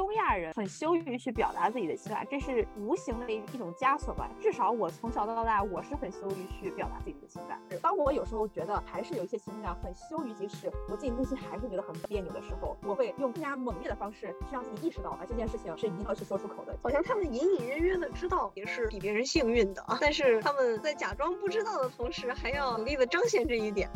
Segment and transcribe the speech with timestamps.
[0.00, 4.30] 东亚人很羞于去表达自己的情感，这是无形的一一种枷锁吧。
[4.40, 7.60] 至少我从小到大，我是很羞于去表达自己的情感。
[7.82, 16.74] 当我有时候觉得还是有一些情感很羞于启齿，我自己内心还是觉得很别扭的时候，我会用更加猛烈的方式去让自己意识到啊，这件事情是一定要去说出口的。
[16.82, 23.90] 好像他们隐隐约约的知道也是比别人幸运的，但是他们在假装不知道的同时，还要努力的彰显这一点。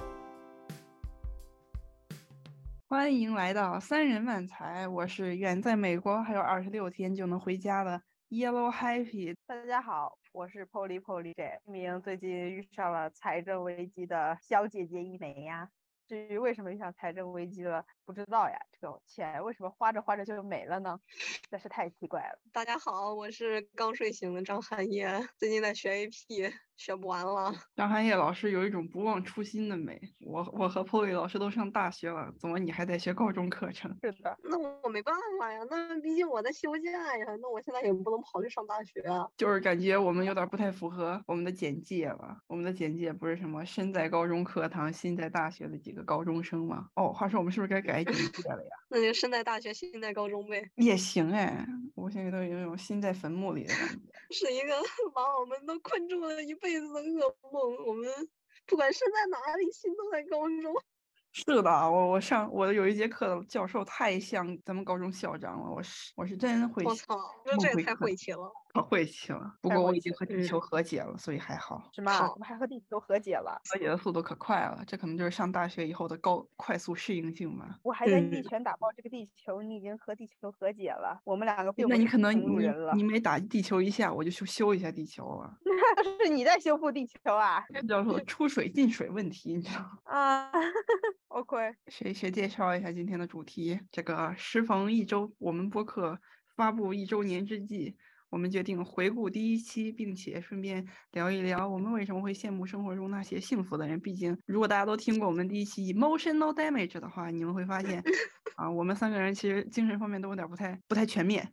[2.86, 9.34] 欢迎来到三人漫才，我是远在美国还有二十六天就能回家的 Yellow Happy。
[9.46, 15.70] 大家好，我是 Polly Polly J，一名最近遇上了财政危机的小姐姐一枚呀。
[16.06, 18.57] 至于为什么遇上财政危机了，不知道呀。
[18.81, 20.99] 这个钱为什么花着花着就没了呢？
[21.50, 22.39] 真是太奇怪了。
[22.53, 26.53] 大家好，我是刚睡醒的张涵叶，最近在学 AP。
[26.76, 27.54] 学不完了。
[27.76, 29.96] 张涵叶老师有一种不忘初心的美。
[30.18, 33.97] 我我和 Polly 老师都上大学了，怎么你还在学高中课程？
[34.03, 35.61] 是的，那我没办法呀。
[35.70, 37.27] 那毕竟我在休假呀。
[37.41, 39.25] 那我现在也不能跑去上大学啊。
[39.36, 42.39] 就是感觉我们有点不太符合我们的简介了。
[42.48, 46.89] 我们的简介不是什么身在高中课堂，心在大学的几个高中生吗？
[46.97, 48.70] 哦，话说我们是不是该改简介了呀？
[48.89, 50.69] 那就身在大学，心在高中呗。
[50.77, 54.12] 也行哎，我现在都有种心在坟墓里的感觉。
[54.34, 54.75] 是一个
[55.14, 57.87] 把我们都困住了一辈子的噩梦。
[57.87, 58.11] 我们
[58.67, 60.75] 不管身在哪里，心都在高中。
[61.37, 66.84] 是的，我我上我有一节课的教授太像咱们高中校长了，我是我是真会。
[66.84, 68.50] 我操，那这也太晦气了。
[68.75, 71.89] 可晦气了，不过我已经和地球和解了，所以还好。
[71.94, 72.11] 什么？
[72.33, 74.83] 我们还和地球和解了，和解的速度可快了。
[74.84, 77.78] 这可能就是上大学以后的高快速适应性吧。
[77.84, 81.20] 我还在一拳打爆这个地球，你已经和地球和解了。
[81.25, 85.55] 我们两个并那你可能你你每打地球一下，我就修修一下地球啊。
[85.64, 87.64] 那是你在修复地球啊？
[87.72, 89.98] 这叫做 出水进水问题，你知道吗？
[90.05, 90.50] 啊
[91.28, 91.77] ，OK。
[91.88, 93.78] 谁谁介绍一下今天的主题？
[93.91, 96.19] 这个时逢一周，我们播客
[96.56, 97.97] 发布一周年之际。
[98.35, 104.00] 我们决定回顾第一期，并且顺便聊一聊我们为什么会羡慕生活中那些幸福的人。
[104.00, 108.03] 毕竟，如果大家都听过我们第一期 emotional damage 的话，你们会发现，
[108.56, 111.49] 啊，我们三个人其实精神方面都有点不太不太全面，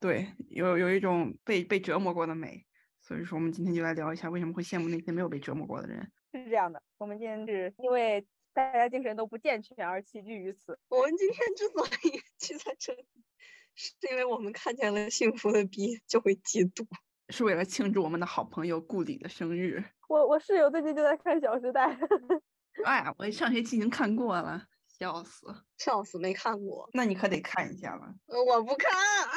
[0.00, 2.64] 对，有有一种被被折磨过的美。
[3.02, 6.10] 所以说，我们今天就来聊一下为什么会羡慕那些没有被折磨过的人。
[6.32, 10.78] 是这样的，我们今天是因为大家精神都不健全而齐聚于此。
[10.88, 13.04] 我们今天之所以 聚在这里。
[13.74, 16.86] 是因为我们看见了幸福的 B 就会嫉妒，
[17.30, 19.82] 是为了庆祝我们的好朋友顾里的生日。
[20.08, 21.86] 我我室友最近就在看《小时代》。
[22.84, 24.66] 哎呀，我上学期已经看过了，
[24.98, 25.46] 笑死，
[25.78, 26.88] 笑死，没看过。
[26.92, 28.14] 那你可得看一下了。
[28.26, 29.30] 我不看啊。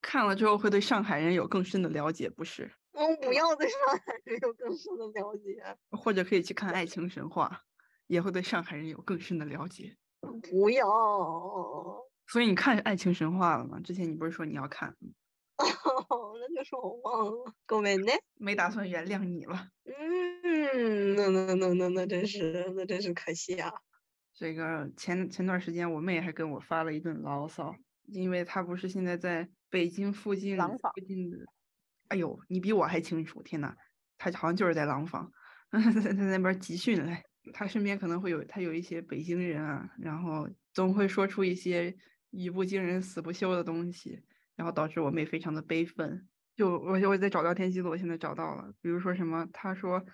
[0.00, 2.70] 看了之后会对上海人有更深的了解，不是？
[2.92, 5.76] 我不要对上海人有更深的了解。
[5.90, 7.62] 或者可以去看《爱情神话》，
[8.06, 9.96] 也会对上海人有更深的了解。
[10.20, 12.05] 不要。
[12.28, 13.78] 所以你看《爱情神话》了吗？
[13.80, 14.88] 之前你不是说你要看？
[15.58, 17.54] 哦， 那就是我忘了。
[17.64, 18.12] 各位呢？
[18.38, 19.68] 没打算原谅你了。
[19.84, 23.72] 嗯，那那那那那真是那真是可惜啊。
[24.34, 27.74] 这个前前段时间我妹还跟我发了一顿牢骚，
[28.08, 31.38] 因为她不是现在在北京附近附近的。
[32.08, 33.42] 哎呦，你比我还清楚！
[33.42, 33.74] 天呐，
[34.18, 35.30] 她好像就是在廊坊，
[35.72, 37.22] 在那边集训嘞。
[37.52, 41.96] 她身边可能会有她有一些北京人啊，然后总会说出一些。
[42.30, 44.22] 语不惊人死不休的东西，
[44.54, 46.28] 然后导致我妹非常的悲愤。
[46.54, 48.72] 就我我在找聊天记录，我现在找到了。
[48.80, 50.04] 比如说什么，她说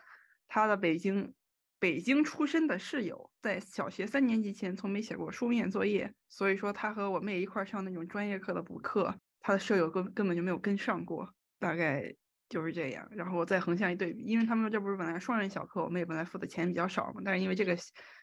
[0.49, 1.33] 她的北京
[1.79, 12.13] 北京出身的室友，在小学三年级前从没写过书面作业，所以说她和我妹一块上那种专业课的补课，她的舍友根根本就没有跟上过，大概
[12.49, 13.09] 就是这样。
[13.13, 17.77] 然后我再横向一对比，因为他们这不是本来双人小课，我妹本来付的钱比较少嘛，但是因为这个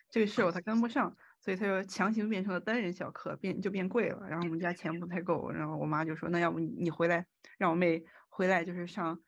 [0.10, 1.16] 这个室友他跟不上。
[1.40, 4.28] 所以他就强行变成了单人小课，变就变贵了。
[4.30, 7.26] 然后我们家钱不太够，然后我妈就说：“那要不你你回来，
[7.58, 9.20] 让我妹回来，就是上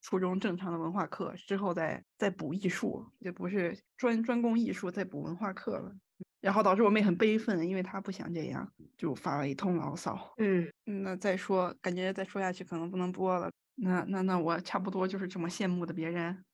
[0.00, 5.92] 初中正常的文化课，之后再再补艺术，就不是专专攻艺术再补文化课了。”
[6.40, 10.16] 然后导致我妹很悲愤，因为她不想这样，就发了一通牢骚。
[10.38, 10.70] 嗯，
[11.02, 13.50] 那再说，感觉再说下去可能不能播了。
[13.74, 16.44] 那那那我差不多就是这么羡慕的别人。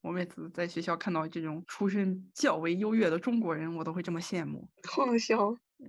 [0.00, 4.68] 我每次在学校看到这种出身较为优越的中国人，我都会这么羡慕。
[4.88, 5.36] 好笑，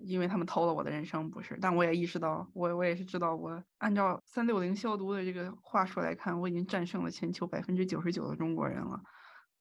[0.06, 1.57] 因为他们偷了我的人生，不是？
[1.61, 9.00] 但我也意识到，我我也是知道，我按照三六零消毒的这个话术来看，我已经战胜了全球百分之九十九的中国人了。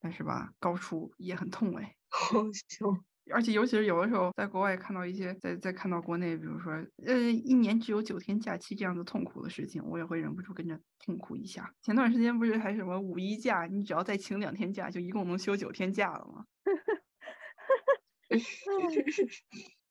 [0.01, 1.95] 但是吧，高处也很痛哎。
[2.09, 3.03] 好笑。
[3.31, 6.71] 而且，尤其是有的时候在国外看到一些，在在看到国内，比如说，
[7.05, 11.73] 呃，一年只有九天假期这样的痛苦的事情，我也会忍不住跟着痛苦一下。
[11.81, 16.45] 前段时间不是还什么五一假，你只要再请两天假，就一共能休九天假了吗？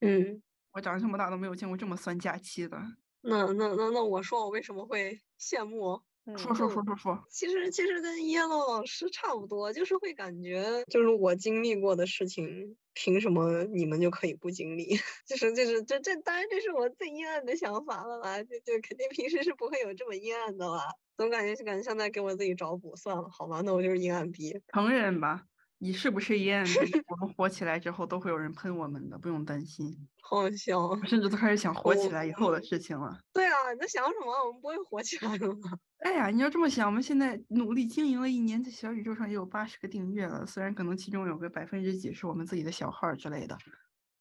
[0.00, 0.42] 嗯，
[0.72, 2.80] 我长这么大都没有见过这么算假期的。
[3.20, 6.02] 那那那那我说我为什么会羡慕？
[6.36, 14.96] 说说说说说，其实其实跟耶洛老师差不多，就是会感觉，就是我经历过的事情，凭什么你们就可以不经历？
[15.24, 20.82] 就是就是这这当然这是我最阴暗的想法了啦，就就肯定平时是不会有这么阴暗的啦，
[21.16, 22.96] 总感觉就感觉像在给我自己找补。
[22.96, 25.48] 算了，好吧，那我就是阴暗逼，承认吧。
[25.80, 26.64] 你是不是阴暗？
[27.08, 30.08] 我们火起来之后都会有人喷我们的，不用担心。
[30.20, 33.18] 好笑，甚至都开始想火起来以后的事情了。
[33.32, 34.32] 对啊，你在想什么？
[34.46, 35.78] 我们不会火起来的吗？
[36.04, 40.44] 哎呀，你要这么想，我们现在努力经营了一年，在小宇宙上也有八十个订阅了。
[40.46, 43.56] 虽然可能其中有个百分之几是我们自己的小号之类的。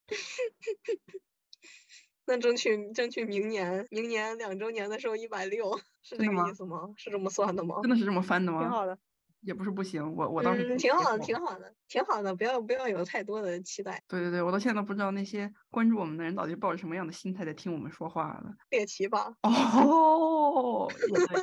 [2.30, 6.90] 那争取争取明年，明年两周年的时候一百六，是这个意思吗？
[6.98, 7.78] 是这么算的吗？
[7.82, 8.60] 真的是这么翻的吗？
[8.60, 9.00] 挺好的。
[9.42, 14.02] 也不是不行，我我倒是挺好的，挺好的，挺好的，不要不要有太多的期待。
[14.08, 18.54] 对对对，我到现在都不知道那些关注我们的人到底抱着什么样的心态在听我们说话了。
[18.72, 19.34] 猎奇吧？
[19.44, 20.92] 哦，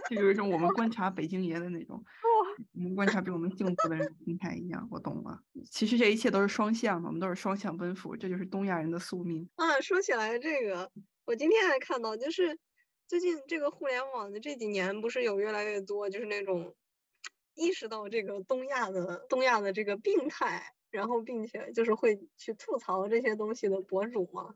[0.09, 2.03] 这有一种我们观察北京爷的那种，
[2.75, 4.87] 我们观察比我们幸福的人心态一样。
[4.91, 5.41] 我懂了，
[5.71, 9.49] 其实这一切都是双向的，我们都是双向奔赴，这就是东亚人的宿命。
[9.57, 10.91] 啊，说起来这个，
[11.25, 12.59] 我今天还看到，就是
[13.07, 16.75] 最近这个互联网的这几年，不是有越来越多，就是那种。
[17.55, 24.55] 意识到这个东亚的东亚的这个病态，然后并且就是会去吐槽这些东西的博主嘛，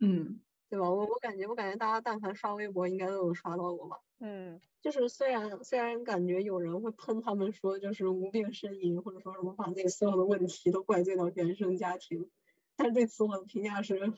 [0.00, 0.90] 嗯，对吧？
[0.90, 3.98] 我我感觉我感觉大家但凡刷微博，应该都有刷到过吧？
[4.18, 12.30] 嗯，就是虽然虽然感觉有人会喷他们说就是无病呻吟，或者说什么把自己所有的问题都怪罪到原生家庭，
[12.76, 14.12] 但对此我的评价是，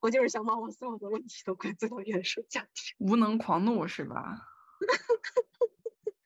[0.00, 4.48] 我就是想把我所有的问题都怪罪到原生家庭，无能狂怒是吧？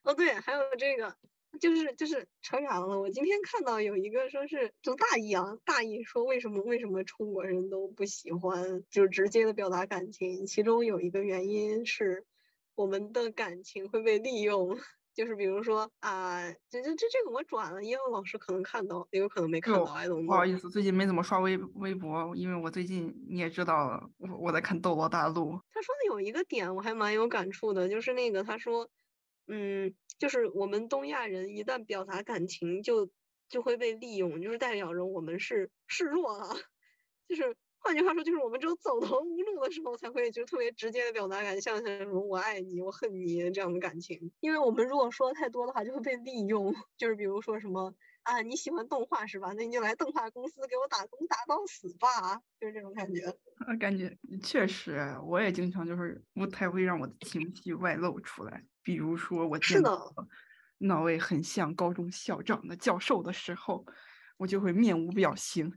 [0.09, 1.15] 哦对，还有这个。
[1.59, 3.01] 就是就是扯远了。
[3.01, 12.27] 我今天看到有一个说是就大意啊，大意说为什么为什么中国人都不喜欢就直接的表达感情，其中有一个原因是
[12.75, 14.79] 我们的感情会被利用。
[15.15, 19.81] 就是比如说啊，这这这这个我转了，因为老师可能看到，也有可能没看到。
[19.81, 25.55] 不好意思，最近没怎么刷微微博，因为我最近你也知道了，我我在看《斗罗大陆》。
[25.73, 28.89] 他说的有一个点我还蛮有感触的，就是那个他说。
[29.49, 33.11] 嗯，就是我们东亚人一旦表达感情，就
[33.49, 36.49] 就会被利用，就是代表着我们是示弱了。
[37.29, 44.33] 就是换句话说，就是我们只有走投无路的时候，才会就特别直接的表达感，像像什么我爱你、我恨你这样的感情。
[44.41, 46.75] 因为我们如果说太多的话，就会被利用。
[46.97, 49.53] 就是比如说什么啊，你喜欢动画是吧？
[49.57, 53.35] 那你就来动画公司给我打工打到死吧，就是这种感觉。
[53.79, 58.65] 感觉确实，我也经常就是不太会让我的情绪外露出来。
[58.89, 60.15] 比如说，我见到
[60.79, 63.85] 那位很像高中校长的教授的时候，
[64.39, 65.71] 我就会面无表情，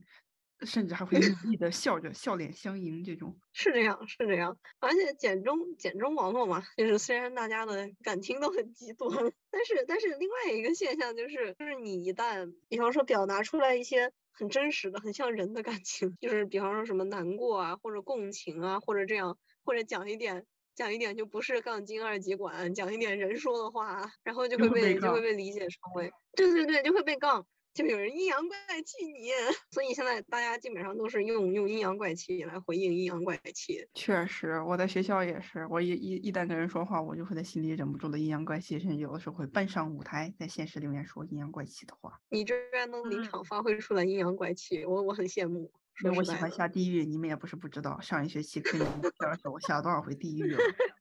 [0.61, 3.03] 甚至还会 努力的笑着笑脸相迎。
[3.03, 4.57] 这种是这样，是这样。
[4.79, 9.09] 而且简中简中网络嘛，就是虽然大家的感情都很极端，
[9.51, 20.45] 但是但是另外一个现象就是，就是你一旦比方说表达出来一些很真实的、很像人的感情，就是比方说什么难过啊，或者共情啊，或者这样，或者讲一点。
[20.75, 29.31] 讲一点就不是杠精二极管，讲一点人说的话，然后就会被就会被理解成为，对对对，就会被杠，就有人阴阳怪气你。
[29.71, 33.87] 所以现在大家基本上都是用用阴阳怪气来回应阴阳怪气。
[33.93, 42.19] 确实，我在学校也是，我一一一旦跟人说话，我就会在心里忍不住的阴阳怪气，甚至有的时候会搬上舞台，在现实里面说阴阳怪气的话。
[42.29, 45.71] 你居然能临场发挥出来阴阳怪气，我我很羡慕。
[46.09, 47.99] 我喜欢下地狱，你们也不是不知道。
[47.99, 49.09] 上一学期课你们教
[49.43, 50.57] 授我下了多少回地狱了？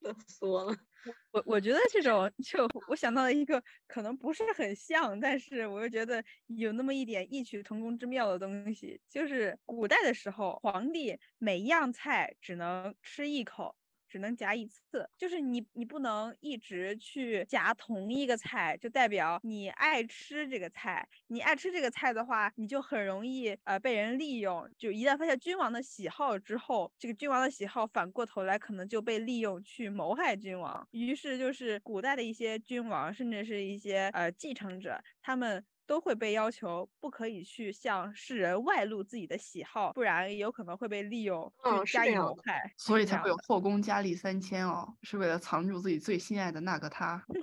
[0.00, 0.74] 乐死我了！
[1.32, 13.76] 我我觉得这种就我想到了一个可能不是很像，但是我又觉得有那么一点异曲同工之妙的东西，就是古代的时候，皇帝每一样菜只能吃一口。
[14.08, 21.06] 只能夹一次，就是你你不能一直去夹同一个菜，就代表你爱吃这个菜。
[21.28, 24.68] 你爱吃这个菜的话，你就很容易呃被人利用。
[24.78, 30.86] 就一旦发现君王的喜好之后，这个君王的喜好反过头来可能就被利用去谋害君王。
[30.92, 35.64] 于是就是古代的一些君王，甚至是一些呃继承者，他们。
[35.88, 41.50] 都会被要求不可以去向世人外露自己的喜好，不然有可能会被利用
[41.86, 42.70] 去加以谋害。
[42.76, 47.24] 所以才会有后宫佳丽三千哦，是为了藏住自己最心爱的那个他。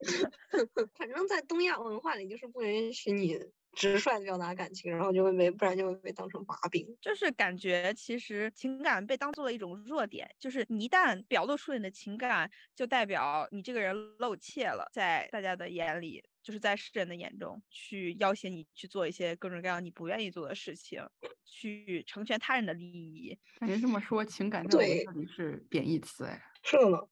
[0.96, 3.38] 反正，在东亚文化里，就是不允许你
[3.72, 6.86] 直率的表达感情，然后就会被不然就会被当成把柄。
[7.00, 21.02] 就是感觉其实情感被当做了一种弱点，就是你一旦表露出你的情感，就代表你这个人露怯了，在大家的眼里，就是在世人的眼中去要挟你去做一些各种各样你不愿意做的事情，
[21.44, 23.38] 去成全他人的利益。
[23.60, 26.42] 感觉这么说，情感在我这里是贬义词哎。
[26.62, 27.08] 是的。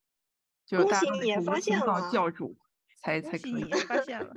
[0.66, 2.58] 就大家也发现了，教主
[3.00, 4.34] 才才可以发现了，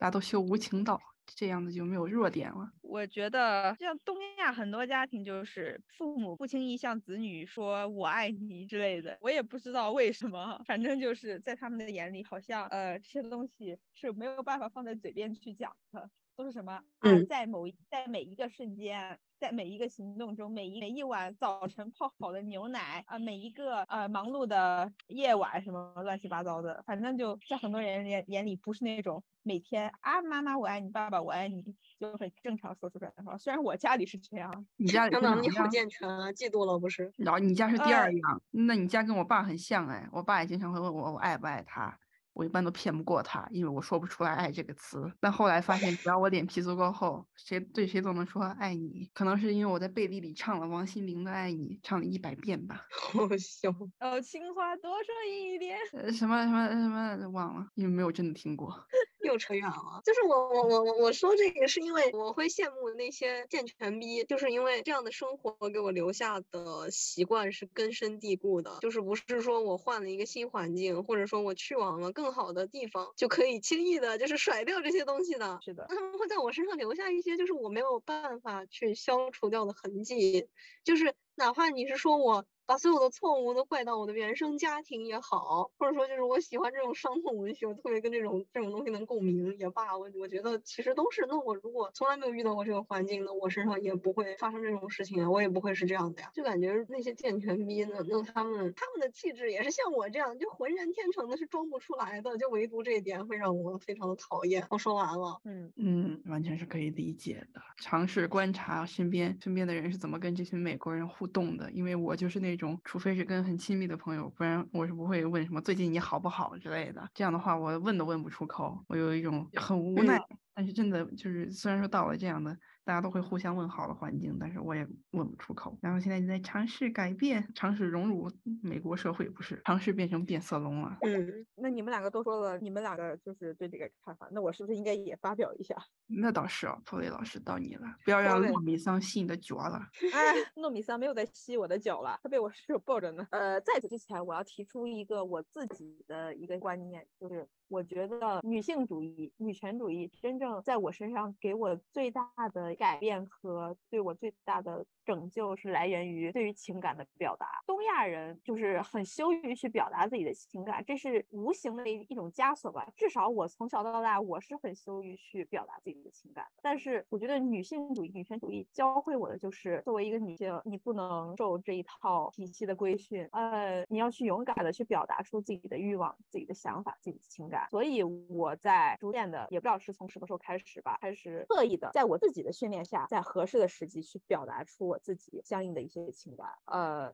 [0.00, 2.72] 大家都修无情道，这样子就没有弱点了。
[2.80, 19.18] 我觉得像东亚很多家庭，就是父母不轻易向子女说我爱你之类的，我也不知道为什么，反正就是在他们的眼里，好像呃这些东西是没有办法放在嘴边去讲的，都是什么啊，在某在每一个瞬间。
[19.40, 31.62] 在每一个行动中，每一每一碗早晨泡好的牛奶啊，每一个呃忙碌的夜晚，什么乱七八糟的，反正就在很多人眼眼里，不是那种每天啊妈妈我爱你，爸爸我爱你，
[31.98, 33.38] 就很正常说出来的话。
[33.38, 37.10] 虽然我家里是这样，你家 里你好健全啊，嫉妒了不是？
[37.16, 41.98] 然后你家是第二样，那你家跟我爸很像哎，我爸也经常会问我我爱不爱他。
[42.40, 45.12] 我一般都骗不过他，因为我说不出来“爱”这个词。
[45.20, 49.10] 但后来发现，只要我脸皮足够厚，谁对谁都能说爱你。
[49.12, 52.86] 可能是因为我在背地里唱了王心凌的《爱你》，唱了一百遍吧。
[52.90, 53.68] 好笑。
[53.98, 55.76] 哦，情话多说一点。
[55.92, 58.74] 呃，什么什么什么忘了，因为没有真的听过。
[59.22, 60.00] 又扯远了。
[60.02, 68.78] 就是我我我我我说这个是因为我会羡慕那些健全逼，就是因为这样的生活给我留下的习惯是根深蒂固的。
[68.80, 72.10] 就是不是说我换了一个新环境，或者说我去往了。
[72.12, 75.58] 更好的地方就可以轻易的，就是甩掉这些东西的。
[75.64, 80.48] 是的，他们会在我身上留下一些，就是我没有办法去消除掉的痕迹，
[80.84, 82.44] 就是哪怕你是说我。
[82.70, 91.26] 把所有的错误都怪到我的原生家庭也好，或者说就是我喜欢这种伤痛文学，我特别跟这种这种东西能共鸣也罢，我我觉得其实都是。
[91.28, 96.30] 那我如果从来没有遇到过这个环境，那我身上也不会发生这种事情啊，我也不会是这样的呀。
[96.32, 102.38] 就感觉那些健全逼，那那他们他们的气质也是像我这样，就浑然天成的，是装不出来的。
[102.38, 104.64] 就唯独这一点会让我非常的讨厌。
[104.70, 107.60] 我说完了，嗯嗯，完全是可以理解的。
[107.78, 112.59] 尝试观察身边身边的人是怎么跟这群美国人互动的，因为我就是那。
[112.60, 117.08] 种，除非是跟很亲密的朋友，不然我是不会问什么最近你好不好之类的。
[117.14, 120.18] 这样的话，我问都问不出口，我有一种很无奈。
[120.54, 122.56] 但是真的就是，虽然说到了这样的。
[122.84, 125.78] 大家都会互相问好的环境，但是我也问不出口。
[125.80, 128.30] 然后现在你在尝试改变，尝试融入
[128.62, 130.96] 美国社会，不是尝试变成变色龙了。
[131.02, 135.76] 嗯，那你们两个都说了，你们两个就是对这个看法，那我是不是应该也发表一下？
[136.08, 139.80] 那倒是哦，普雷老师到你了，不要让糯米桑吸你的脚了。
[140.12, 143.26] 哎，糯米桑没有在吸我的脚了，他被我室友抱着呢。
[143.30, 147.46] 呃，在此之前，我要提出一个我自己的一个观念，就是。
[147.70, 157.62] 我觉得女性主义、女权主义真正在我身上给我最大的改变和对我最大的拯救，是来源于对于情感的表达。
[157.66, 162.86] 东亚人就是很羞于去表达自己的情感，这是无形的一一种枷锁吧。
[162.96, 166.46] 至少我从小到大，我是很羞于去表达自己的情感。
[166.62, 177.66] 但是我觉得女性主义、女权主义教会我的就是，作为一个女性，你不能受这一套体系的规训，呃，你要去勇敢的去表达出自己的欲望、自己的想法、自己的情感。
[177.70, 186.46] 所以我在逐渐的，也不知道是从什么时候开始吧，开始刻意的在我自己的训练下，在合适的时机去表达出我自己相应的一些情感。
[186.66, 187.10] 呃，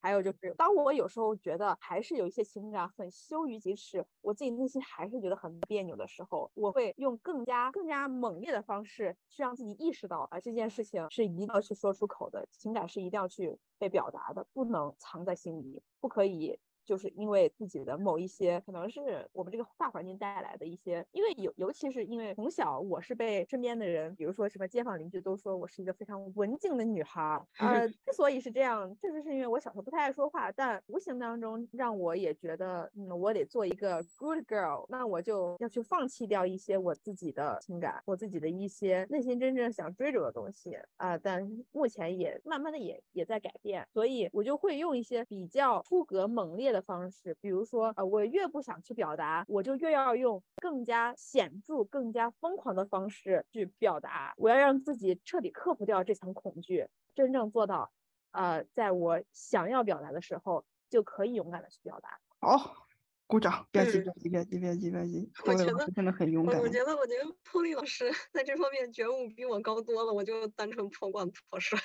[0.00, 16.58] 还有就是，当我有时候觉得还是有一些情感很羞于启齿，我自己内心还是觉得很别扭的时候，我会用更加更加猛烈的方式去让自己意识到啊，这件事情是一定要去说出口的，情感是一定要去被表达的，不能藏在心里，不可以。
[16.86, 27.44] 就是因为自己的某一些，可能是我们这个大环境带来的一些，因为尤尤其是因为从小我是被身边的人，比如说什么街坊邻居都说我是一个非常文静的女孩儿。
[27.58, 41.18] 呃， 之所以是这样，确实是因为我小时候不太爱说话，但无形当中让我也觉得，嗯，我得做一个 good girl，那我就要去放弃掉一些我自己的情感，我自己的一些内心真正想追逐的东西啊。
[41.18, 46.75] 但目前也慢慢的也也在改变，所以我就会用一些比较出格猛烈的。
[46.76, 54.34] 的方式，比如说，呃，我越不想去表达，我就越要用更加显著、更加疯狂的方式去表达。
[54.36, 57.90] 我要让自己彻底克服掉这层恐惧，真正做到，
[58.32, 62.20] 呃，在我想要表达的时候，就可以勇敢的去表达。
[62.40, 62.86] 好，
[63.26, 63.66] 鼓掌！
[63.72, 65.32] 别急，别急，别急，别急，别急。
[65.46, 66.60] 我觉得真的很勇敢。
[66.60, 70.12] 我觉得，我觉得托利老师 在这方面觉悟比我高多了。
[70.12, 71.78] 我就单纯破罐破摔。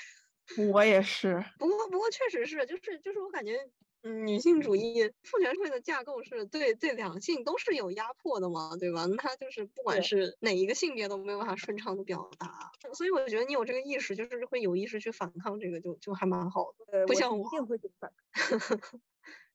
[0.71, 1.43] 我也是。
[1.57, 3.57] 不过不过确实是，就是就是我感觉。
[4.03, 9.05] 嗯，女性主义父权社会的架构是对对两性都是有压迫的嘛，对吧？
[9.05, 17.05] 那他就是不管是哪一个性别都没有办法顺畅的表达，所以我觉得你有这个意识，就是会有意识去反抗这个，就就还蛮好的。
[17.05, 18.59] 不像我，一定会去反抗，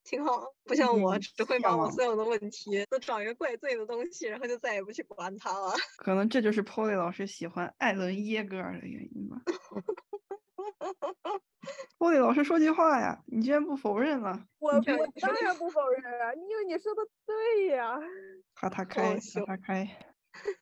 [0.05, 0.55] 挺好。
[0.65, 5.75] 不像我，只会把我所有的问题都找一个怪罪的东西，然后就再也不去管它了。
[5.97, 9.43] 可能这就是 Polly 老师喜欢艾伦耶格尔的原因吧。
[11.99, 14.45] 波利老师说句话呀，你居然不否认了？
[14.59, 14.81] 我我
[15.21, 17.99] 当然不否认啊，因为你说的对呀。
[18.55, 19.89] 哈 他开，哈他开。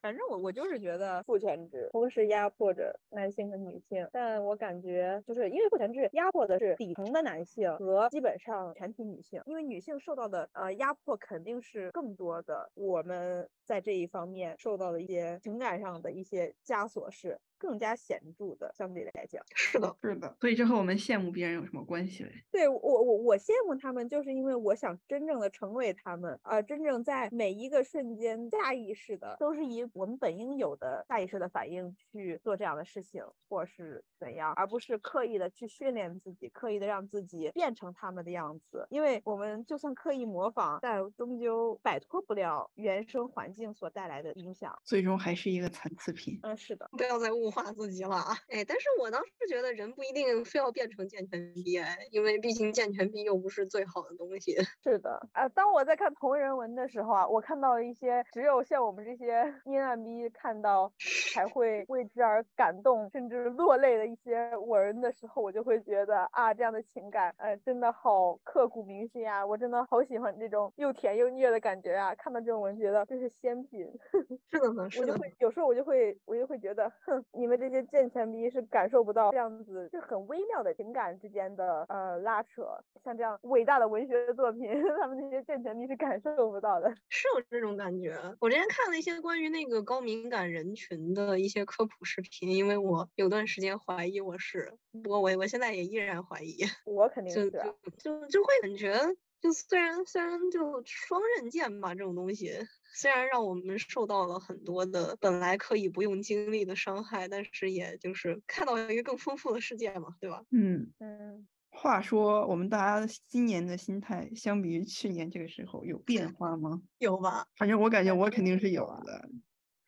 [0.01, 17.41] 反正我我就是觉得父权制同时压迫着男性和女性，但我感觉就是因为父权制压迫的是底层的男性和基本上全体女性，因为女性受到的呃压迫肯定是更多的，我们在这一方面受到的一些情感上的一些枷锁是。
[17.65, 20.37] 更加显著的，相对来讲，是的，是的。
[20.39, 22.31] 所以这和我们羡慕别人有什么关系嘞？
[22.53, 38.87] 对我，我我羡慕他们，就是因为我想真正的成为他们，呃，真正在每一个瞬间下意识的，都是以我们本应有的下意识的反应去做这样的事情，或是怎样，而不是刻意的去训练自己，刻意的让自己变成他们的样子。
[38.91, 46.39] 因为我们就算刻意模仿，但终究摆脱不了原生环境所带来的影响，最终还是一个残次品。
[46.43, 47.54] 嗯，是的，不要再误。
[47.55, 48.37] 化自己了啊！
[48.49, 51.81] 哎，但是我当时觉得人不一定非要变成健全 B，
[52.11, 54.57] 因为毕竟健全逼又不是最好的东西。
[54.83, 60.93] 是的，啊，当我在看同人文的时候啊，我看到一些只有像我们这些阴暗逼看到
[61.35, 69.45] 才会为之而感动，甚至落泪的一些文的时候，我就会觉得啊，这样的情感，呃，真的好刻骨铭心啊！
[69.45, 72.15] 我真的好喜欢这种又甜又虐的感觉啊！
[72.15, 73.85] 看到这种文，觉得这是仙品。
[74.51, 75.13] 是的呢，是的。
[75.13, 77.25] 我就会有时候我就会我就会觉得，哼。
[77.33, 84.63] 你们这些贱钱逼是感受不到这样子就很微妙的情感之间的呃拉扯，像这样伟大的文学作品，
[85.01, 86.95] 他们这些贱钱逼是感受不到的。
[87.09, 88.15] 是有这种感觉。
[88.41, 96.59] 我之前看了一些关于那个高敏感人群的一些科普视频，因为我有段时间怀疑我是，不过我我现在也依然怀疑。
[96.85, 97.51] 我肯定是。
[97.51, 98.99] 就就就会感觉，
[99.41, 102.53] 就虽然虽然就双刃剑吧，这种东西。
[102.97, 110.45] 虽然让我们受到了很多的本来可以不用经历的伤害，但是也就是看到一个更丰富的世界嘛，对吧？
[110.53, 111.49] 嗯嗯。
[111.71, 116.81] 话说，我们大家今年的心态相比于去年这个时候有变 化吗？
[116.99, 117.45] 有吧。
[117.57, 119.29] 反正我感觉我肯定是有的。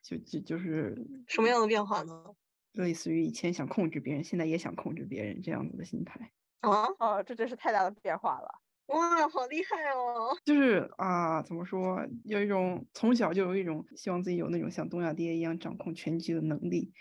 [0.06, 2.24] 就就就是什么样的变化呢？
[2.72, 6.30] 类似于以前想控制别人，现在也想控制别人这样子的心态。
[6.60, 8.48] 啊哦，这真是太大的变化了。
[8.86, 10.36] 哇，好厉害哦！
[10.44, 16.92] 就是啊，怎么说，有一种从小就有一种希望自己有那种像东亚爹一样掌控全局的能力，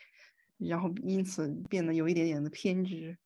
[0.57, 3.17] 然后因此变得有一点点的偏执。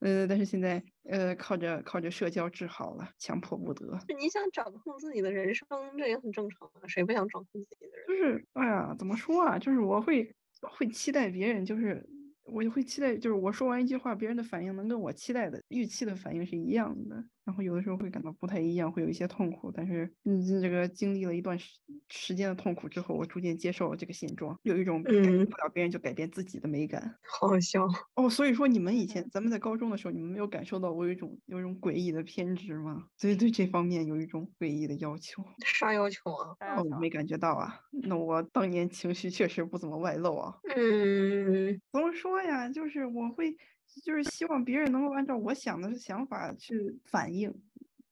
[0.00, 3.98] 呃，但是现在呃，靠着靠着社交治好了，强迫不得。
[4.18, 8.06] 你想掌控自己的人生，这也很正常啊，谁不想掌控自己的人？
[8.06, 9.58] 就是哎呀，怎么说啊？
[9.58, 12.08] 就是我会会期待别人，就是
[12.44, 17.24] 我就会期待，就是我说完一句话，别人的反应能跟我期待的预期的反应是一样的。
[17.48, 21.78] 然后有的时候会感到不太一样，会有一些痛苦，但是嗯，这个经历了一段时
[22.10, 27.16] 时间的痛苦之后，我逐渐接受了这个现状，有一种改变不了别人就改变自己的美感。
[27.40, 33.04] 好笑哦，所以说你们以前咱们在高中的时候，你们没有感受到我有一种有一种诡异的偏执吗？
[33.16, 35.42] 所以对这方面有一种诡异的要求。
[35.64, 36.30] 啥要求
[36.60, 36.76] 啊？
[36.76, 37.80] 哦，没感觉到啊。
[38.04, 40.52] 那我当年情绪确实不怎么外露啊。
[40.76, 42.68] 嗯，怎么说呀？
[42.68, 43.56] 就是我会。
[44.04, 47.52] 就是希望别人能够按照我想的想法去反应，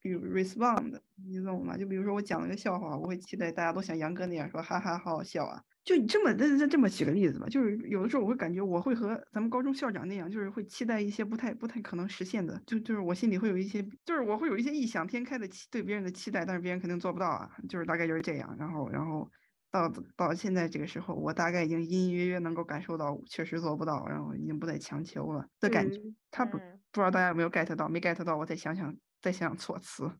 [0.00, 1.76] 比如 respond，你懂吗？
[1.76, 5.62] 就比如说我讲了个笑话，我会期待大家都像杨哥那样说，哈哈，好好笑啊。
[5.84, 18.56] 就你这么这这这么举个例子吧，就是有的时候我会感觉我会和咱们高中校长那样，就是会期待一些不太不太可能实现的，就就是我心里会有一些，就是我会有一些异想天开的期对别人的期待，但是别人肯定做不到啊，就是大概就是这样。
[18.58, 19.30] 然后然后。
[19.76, 26.00] 到到现在这个时候，我大概已经隐隐约约能够感受到，确实做不到，然后已经不再强求了的感觉。
[26.30, 30.10] 他不不知道大家有没有 get 到，没 get 到，我再想想，再想想措辞，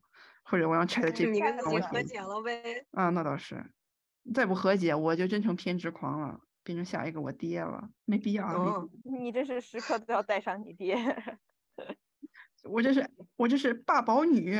[0.43, 2.85] 或者我让拆的这你跟自己和解了呗？
[2.91, 3.63] 啊，那倒是，
[4.33, 8.87] 再不和解，我就真成偏执狂了，变成下一个我爹了，没必要。
[9.03, 10.95] 你这是时刻都要带上你爹，
[12.69, 14.55] 我这是我这是霸宝女。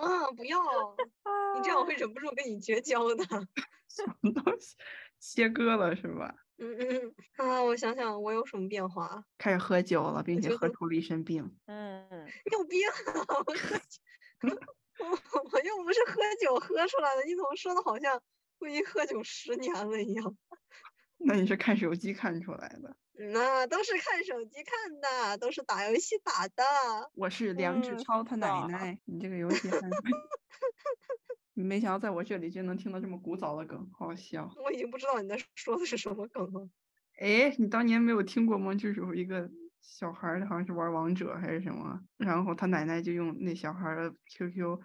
[0.00, 0.30] 啊！
[0.36, 0.58] 不要，
[1.56, 3.24] 你这样我会忍不住跟你绝交的。
[3.88, 4.76] 什么东西？
[5.18, 6.34] 切割了是吧？
[6.58, 7.62] 嗯嗯啊！
[7.62, 9.24] 我想想，我有什么变化？
[9.38, 11.56] 开始喝酒了，并且喝出了一身病。
[11.66, 12.06] 嗯，
[12.44, 13.24] 你有病啊！
[13.46, 14.00] 我喝酒，
[14.98, 18.20] 我我又不是喝酒喝出来的，你怎么说的好像
[18.58, 20.36] 我已经喝酒十年了一样？
[21.18, 22.96] 那你是看手机看出来的？
[23.14, 26.64] 那都是看手机看的，都是打游戏打的。
[27.14, 29.68] 我是梁志超他奶奶，你这个游戏。
[31.54, 34.50] 没想到在我这里就能听到这么古早的梗，好笑。
[34.64, 36.68] 我已经不知道你在说的是什么梗了。
[37.18, 38.74] 哎，你当年没有听过吗？
[38.74, 44.80] 就是有一个小孩儿，好像是玩王者还是什么，然后他奶奶就用那小孩的 QQ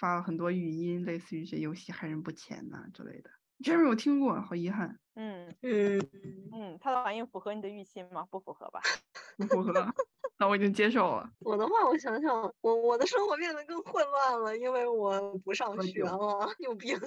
[0.00, 3.30] 发了很多语音，类似于这游戏害人不浅呐之类的。
[3.62, 4.98] 居然没有听过，好遗憾。
[5.16, 5.98] 嗯嗯
[6.52, 8.26] 嗯，他的反应符合你的预期吗？
[8.30, 8.80] 不符合吧？
[9.38, 9.72] 不符合，
[10.38, 11.30] 那我已经接受了。
[11.40, 16.98] 我的话，我想想，我我的生活变得更混乱了，因为我不上学了， 有病。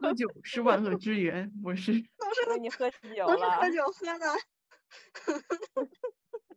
[0.00, 1.92] 喝酒 是万恶之源，我是。
[2.18, 3.34] 都是你喝酒了。
[3.34, 4.26] 都是喝酒喝的。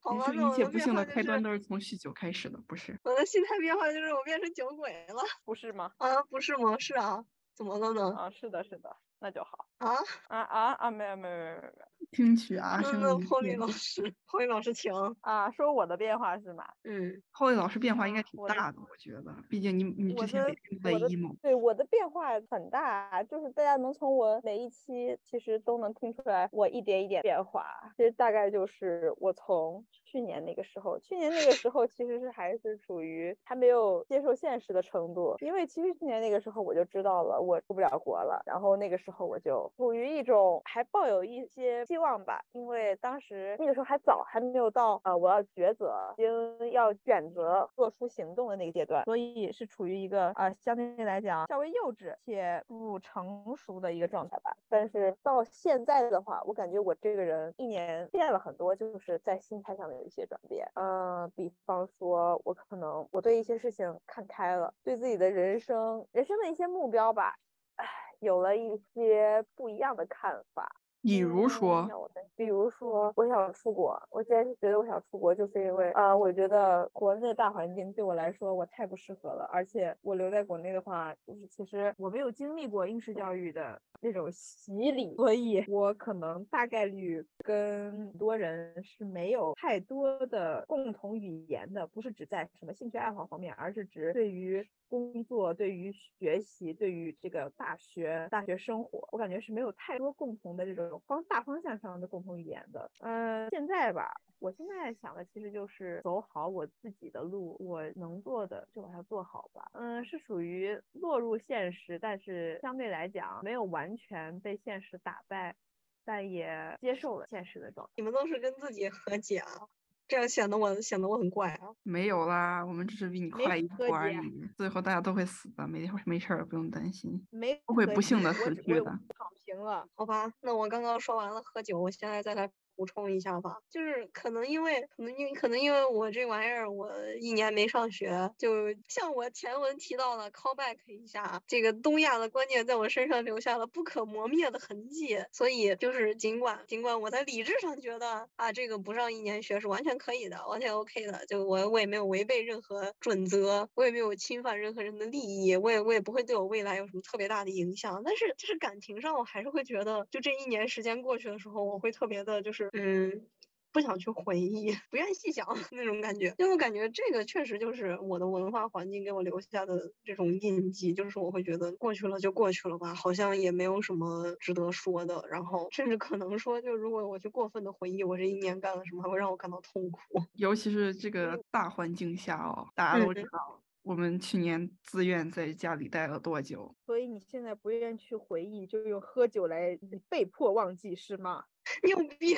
[0.04, 3.00] 好吧，一切不幸的开端都是从酗酒开始的，不是？
[3.04, 5.94] 我的心态变化就是我变成酒鬼了，不是吗？
[5.98, 6.78] 啊，不是吗？
[6.78, 7.24] 是啊。
[7.54, 8.16] 怎么了呢？
[8.18, 9.68] 啊，是的，是的，那就好。
[9.78, 9.90] 啊
[10.28, 10.92] 啊啊啊！
[10.92, 11.91] 没有没有没有没有。
[12.10, 16.66] 听取啊，声的破例老师，破例老师请啊，说我的变化是吗？
[16.84, 20.44] 嗯，破例老师变化应该挺大的，我觉得，毕竟你你之前
[20.84, 21.30] 在一嘛。
[21.42, 27.66] 对，我的变化很大，就是大家能从我每一期其实都能听出来我一点一点变化。
[27.96, 42.02] 其实大概就是我从去年那个时候，去年那个时候其实是还是处于还没有接受现实的程度，因为其实去年那个时候我就知道了我出不了国了，然后那个时候我就处于一种还抱有一些希。
[42.02, 54.58] 望吧，因为当时那个时候还早，还没有到呃我要抉择，已经要选择做出行动的那个阶段，所以是处于一个呃相对来讲稍微幼稚且不成熟的一个状态吧。
[54.68, 60.68] 但是到现在的话，我感觉我这个人一年变了很多，就是在心态上的一些转变。
[60.74, 67.36] 嗯，比方说，我可能我对一些事情看开了，对自己的人生人生的一些目标吧，
[67.76, 67.86] 唉，
[68.22, 70.81] 有了一些不一样的看法。
[71.02, 71.88] 比如说，
[72.36, 74.02] 比如说，我想出国。
[74.10, 79.48] 我现在是觉得我想出国，就是因为啊，我觉得国内大环境对我来说我太不适合了。
[79.52, 91.86] 而且我留在国内的话，就是其实我没有经历过应试教育的那种洗礼，所以我可能大概率跟很多人是没有太多的共同语言的。
[91.88, 101.02] 不是指在什么兴趣爱好方面，而是指对于工作、对于学习、对于这个大学、大学生活，我感觉是没有太多共同的这种。
[101.08, 115.56] 方大方向上的共同语言的，嗯，现在吧，我现在想的其实就是走好我自己的路，我能做的就把它做好吧，嗯，是属于落入现实，但是相对来讲没有完全被现实打败，
[116.04, 117.94] 但也接受了现实的状态。
[117.96, 119.68] 你们都是跟自己和解啊？
[120.12, 121.72] 这样显得我显得我很怪啊？
[121.84, 124.18] 没有啦，我们只是比你快一步而已。
[124.58, 127.26] 最后大家都会死的，没没事儿，不用担心。
[127.30, 128.84] 没不会不幸的死去的。
[128.84, 129.00] 躺
[129.46, 132.52] 平了，好吧，那我刚刚说完了喝酒，我现在再来。
[132.76, 145.18] 补充一下吧，就是可能因为可能因可能因为我这玩意儿我一年没上学，就像我前文提到的 callback 一下，这个东亚的观念在我身上留下了不可磨灭的痕迹。
[145.32, 158.02] 所以就是尽管尽管我在理智上觉得啊这个不上一年学是完全可以的，完全 OK 的，就我我也没有违背任何准则，我也没有侵犯任何人的利益，我也我也不会对我未来有什么特别大的影响。
[158.04, 162.71] 但是就是感情上我还是会觉得，就这一年时间过去的时候，我会特别的就是。
[162.74, 163.28] 嗯，
[163.72, 180.00] 不想去回忆， 不愿细想 那种感觉，因为我感觉这个确实就是我的文化环境给我留下的这种印记，就是我会觉得过去了就过去了吧，好像也没有什么值得说的，然后甚至可能说，就如果我去过分的回忆我这一年干了什么，还会让我感到痛苦。
[180.36, 191.46] 尤其是这个大环境下哦，大家都知道我们去年自愿在家里待了多久，所以你现在不愿意去回忆，就用喝酒来被迫忘记是吗？
[191.84, 192.38] 你 有病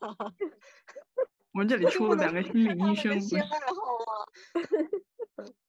[0.00, 0.16] 啊！
[1.52, 3.54] 我们这里出了两个心理医生，新爱好
[4.04, 4.12] 啊？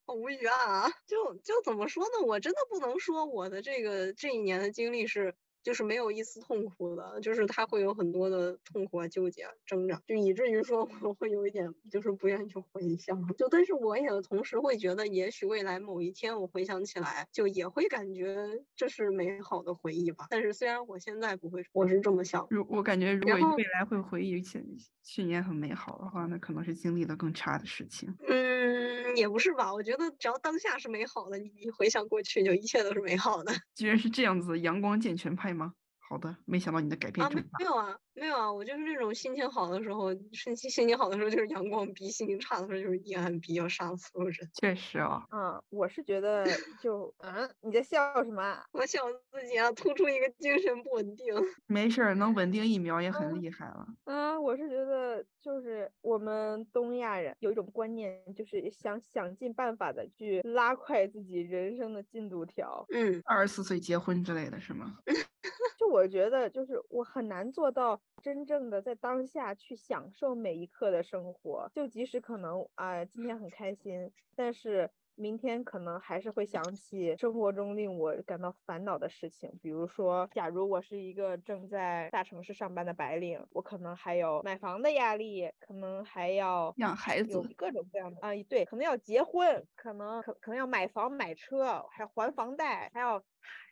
[0.06, 0.90] 好无语啊！
[1.06, 2.26] 就就怎么说呢？
[2.26, 5.36] 我真的不能说我的这个这一年的经历是。
[5.64, 13.28] 就是没有一丝痛苦的，就是他会有很多的痛苦啊、纠结、啊、挣扎，就以至于说我会有一点就是不愿意去回想。
[13.36, 20.26] 就但是我也同时会觉得，也许未来某一天我回想起来，就也会感觉这是美好的回忆吧。
[20.30, 22.48] 但是虽然我现在不会，我是这么想。
[22.50, 24.60] 如我感觉，如果未来会回忆起
[25.04, 28.16] 去年很美好的话，那可能是经历了更差的事情。
[28.28, 29.74] 嗯，也不是吧？
[29.74, 33.54] 我觉得只要当下是美好的，你回想过去就一切都是美好的。
[33.76, 35.51] 居然是这样子，阳光健全派。
[35.54, 35.74] 吗？
[36.10, 37.60] 好的，没想到你的改变这么大。
[37.60, 44.50] 没有啊，没有啊，我就是那种心情好的时候，身心情心情好的时候就是阳光逼，心情差的时候就是阴暗逼，要杀所有人。
[44.54, 46.44] 确实啊，嗯，我是觉得
[46.82, 48.62] 就嗯，你在笑什么？
[48.74, 49.00] 我笑
[49.32, 51.26] 自己啊，突出一个精神不稳定。
[51.68, 53.88] 没事儿，能稳定一秒也很厉害了。
[54.06, 62.86] 嗯，我是觉得就是我们东亚人有一种观念，就是想想尽办法的去拉快自己人生的进度条。
[62.94, 64.98] 嗯，二十四岁结婚之类的是吗？
[65.78, 71.70] 就我觉得，就是我很难做到真正的在当下去享受每一刻的生活。
[71.74, 79.52] 就即使可能啊，今天很开心，但是明天可能还是会想起生活中令我感到烦恼的事情。
[79.62, 93.24] 比如说，假如我是一个正在大城市上班的白领，我可能还有买房的压力，可能还要养孩子，有各种各样的啊，对，可能要结婚，可能可可能要买房买车，还要还房贷，还要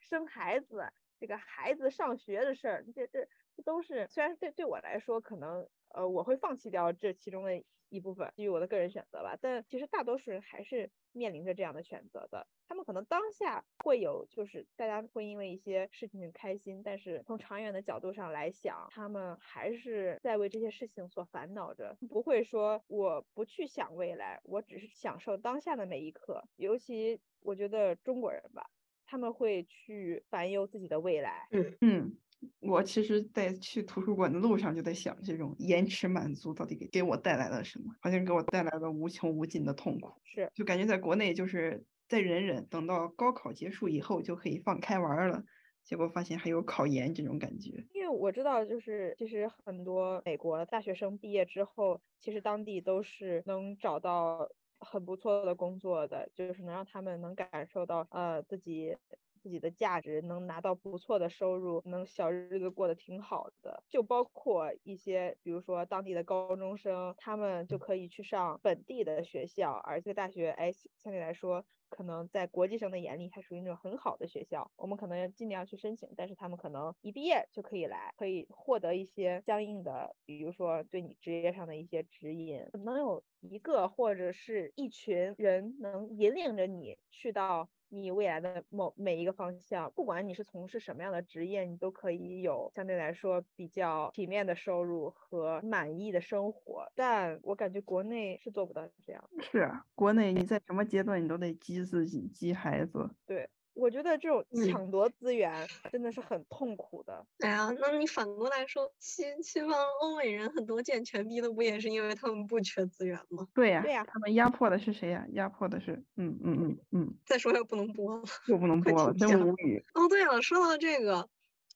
[0.02, 0.92] 生孩子。
[1.20, 3.28] 这个孩子上学的事儿，这这这
[3.62, 9.38] 都是虽然对对我来说，可能呃我会放弃掉这其中的一部分，基于我的个人选择吧。
[9.42, 12.46] 但其实大多数人还是面临着这样的选择的。
[12.68, 26.44] 他们可能当下会有，就是大家会因为一些事情开心，但是从长远的角度上来想，他们还是在为这些事情所烦恼着，不会说我不去想未来，我只是享受当下的每一刻。
[26.58, 28.70] 尤其我觉得中国人吧。
[29.12, 31.48] 他们会去烦忧自己的未来。
[31.50, 32.18] 嗯嗯，
[32.62, 37.94] 我其实，在去图书馆的路上就在想，这种延迟满足到底给给我带来了什么？
[38.02, 40.12] 好像给我带来了无穷无尽的痛苦。
[40.24, 45.44] 是，就感觉在国内就是再忍忍，等到高考结束以后就可以放开玩了。
[45.84, 47.86] 结果发现还有考研这种感觉。
[47.94, 54.50] 因为我知道，就是其实很多美国大学生毕业之后，其实当地都是能找到。
[54.82, 58.96] 很不错的工作的，就是能让他们能感受到，呃，自己
[59.40, 63.84] 自己的价值，能拿到不错的收入，能小日子过得挺好的。
[63.90, 71.66] 就包括一些，比如说当地的高中生，他们就可以去上本地的学校，而这个大学，哎，相对来说。
[71.92, 87.68] 可能在国际生的眼里，还属于那种很好的学校，我们可能要尽量去申请，但是他们可能一毕业就可以来，可以获得一些相应的，比如说对你职业上的一些指引，能有一个或者是一群人能引领着你去到。
[87.90, 96.92] 你未来的某每一个方向，不管你是从事什么样的职业，你都可以有相对来说比较体面的收入和满意的生活。
[96.96, 99.30] 但我感觉国内是做不到这样。
[99.42, 103.10] 是啊，国内你在什么阶段你都得激自己、激孩子。
[103.26, 103.50] 对。
[103.74, 107.26] 我觉得这种抢夺资源真的是很痛苦的。
[107.40, 113.48] 哎呀，那你反过来说，西西方欧美人很多健全逼的不也是因为他们不缺资源吗？
[113.56, 115.26] 对呀，对呀，他们压迫的是谁呀？
[115.34, 117.20] 压迫的是，嗯嗯嗯嗯。
[117.26, 119.84] 再说又不能播了，又不能播了，真无语。
[119.94, 121.28] 哦，对了，说到这个。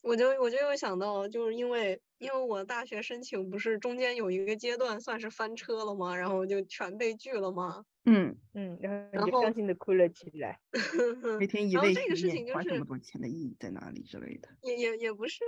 [0.01, 6.15] 我就我就又想到，就是因为因为我大学申请不是中间有一个阶段算是翻车了吗？
[6.15, 7.83] 然后就全被拒了吗？
[8.05, 8.77] 嗯嗯，
[9.12, 10.59] 然后伤心的哭了起来。
[11.39, 14.49] 每天以泪洗面，花这么多钱的意义在哪里之类的？
[14.62, 15.43] 也也也不是。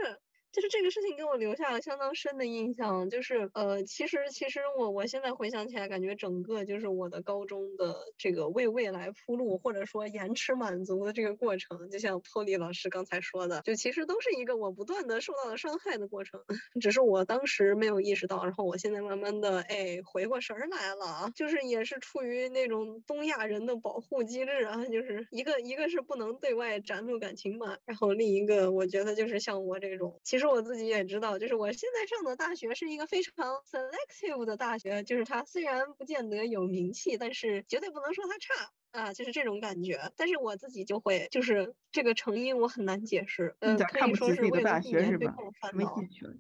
[0.55, 16.41] 就是这个事情给我留下了相当深的印象，就是呃，其实其实我我现在回想起来，感觉整个就是我的高中的这个为未来铺路，或者说延迟满足的这个过程，就像 Polly 老师刚才说的，就其实都是一个我不断的受到了伤害的过程，
[16.81, 30.44] 只是我当时没有意识到，然后我现在慢慢的哎回过神儿来了，就是也是出于那种东亚人的保护机制啊，就是一个一个是不能对外展露感情嘛，然后另一个我觉得就是像我这种，其实。
[30.45, 33.33] 我自己也知道，就是我现在上的大学是一个非常
[33.69, 38.71] selective 的大学，就是它虽然不见得有名气，但是绝对不能说它差。
[38.95, 45.33] 啊，就是这种感觉，但是我自己就会，就是这个成因我很难解释，嗯，可以说是为了避免被冒？
[45.61, 45.95] 犯到，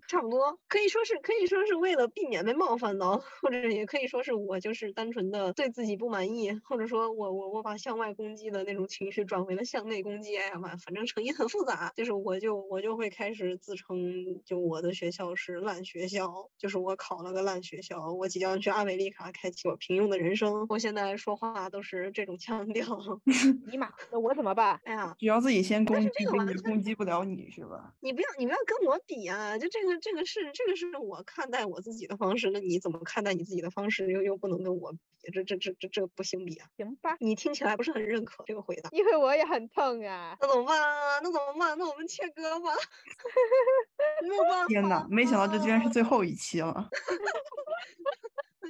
[0.07, 13.97] 差不多可以说是可以说是为了避免被冒犯到，或者也可以说是我就是单纯的对自己不满意，或者说我我我把向外攻击的那种情绪转为了向内攻击，哎呀妈，反正成因很复杂，就是我就我就会开始自称，
[14.45, 22.37] 就我的学校是烂学校，就是我考了个烂学校，我即将去阿美利卡开启我平庸的人生，我现在说话都是这种。
[22.45, 22.85] 强调，
[23.71, 24.79] 尼玛，那我怎么办？
[24.83, 26.25] 哎呀，只要自己先攻击，
[26.63, 27.91] 攻击不了你是吧？
[28.01, 29.57] 你不要，你不要跟我比啊！
[29.57, 32.51] 就这个，这个是，这个是我看待我自己的方式。
[32.51, 34.11] 那你怎么看待你自己的方式？
[34.11, 34.99] 又又不能跟我比，
[35.33, 36.67] 这这这这这不行比啊！
[36.77, 40.37] 行吧，你听起来不是很认可这个回答， 因为我也很痛啊。
[40.39, 41.19] 那怎么办啊？
[41.23, 41.75] 那怎么办？
[41.79, 42.69] 那我们切割吧。
[44.29, 44.67] 没有办法。
[44.67, 46.87] 天呐，没想到这居然是最后一期了。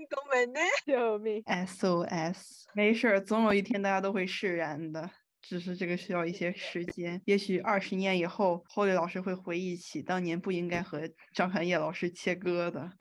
[0.09, 5.09] 狗妹妹， 救命！SOS，没事儿，总有一天大家都会释然的。
[5.41, 7.21] 只是这个需要一些时间。
[7.25, 12.91] 也许二十年以后，后磊老师会回忆起当年不应该和张涵叶老师切割的。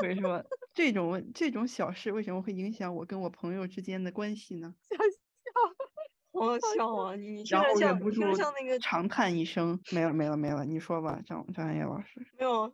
[0.00, 4.74] 所以说，这种这种小事为什么会影响我跟我朋友之间的关系呢？
[4.88, 7.14] 笑笑，好笑啊！
[7.16, 12.26] 你然后忍不住像那个长叹一声，没了没了没了，你说吧，张张涵叶老师。
[12.38, 12.72] 没有。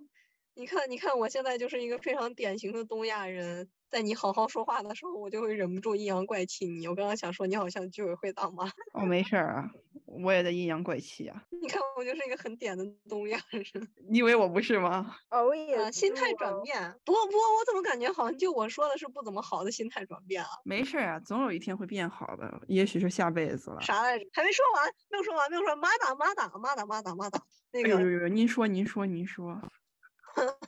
[0.57, 6.87] 你看，你看，我现在就是一个非常典型的东亚人，在你好好说话的时候，我就会忍不住阴阳怪气你。
[6.87, 8.71] 我刚刚想说，你好像居委会大妈。
[8.93, 9.71] 哦，没事儿啊，
[10.23, 11.43] 我也在阴阳怪气啊。
[11.61, 13.65] 你看，我就是一个很点的东亚人。
[14.09, 15.17] 你以为我不是吗？
[15.31, 16.95] 哦，我也心态转变。
[17.05, 20.51] 不过，不过，我怎么感觉好像就我说的是不怎么好的心态转变啊？
[20.65, 23.81] 没事儿啊，总有一天会变好的，也许是下辈子了。
[23.81, 24.25] 啥来着？
[24.33, 25.75] 还没说完，没有说完，没有说。
[25.75, 27.43] 妈打妈打妈打妈打妈打。
[27.73, 29.61] 那个，您说，您说，您说。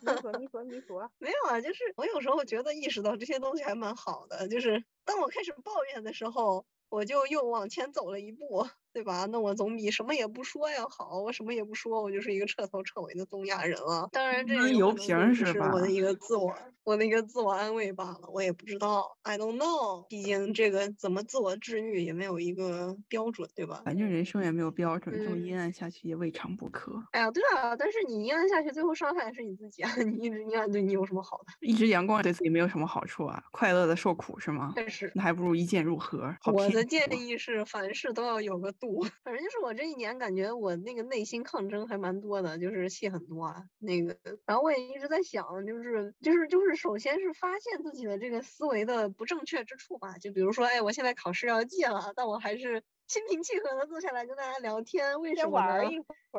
[0.01, 8.67] 你说，你说，你说，没有啊，就是我有时候觉得意识到这些东西还蛮好的，就是当我开始抱怨的时候，我就又往前走了一步。
[8.93, 9.25] 对吧？
[9.31, 11.21] 那我总比什么也不说要好。
[11.21, 14.07] 我什么也不说，我就是一个彻头彻尾的东亚人了。
[14.11, 18.29] 当然，这油瓶是我的一个自我，我的一个自我安慰罢了。
[18.33, 20.05] 我也不知道，I don't know。
[20.07, 23.81] 毕竟这个怎么自我治愈也没有一个标准，对吧？
[23.85, 26.91] 反正人生也没有标准，这么阴暗下去也未尝不可。
[27.11, 29.91] 哎呀，对啊，但是你阴暗下去，最后伤害的是你自己啊！
[30.03, 31.67] 你一直阴暗对你有什么好的？
[31.67, 33.43] 一直阳光对自己没有什么好处啊！
[33.51, 34.73] 快乐的受苦是吗？
[34.75, 36.33] 确实，那还不如一剑入河。
[36.53, 38.86] 我的建议是，凡事都要有个度。
[39.23, 43.63] 反正就是我这一年感觉我那个内心抗争还蛮多的，就是戏很多啊。
[43.79, 50.17] 那个，然后我也一直在想，就是就是就是，首先是发现自己的这个思维的不正确之处吧。
[50.17, 55.91] 就比如说，哎，我现在考试要记了，但我还是心平气和的坐下来跟大家聊天，为什么呢？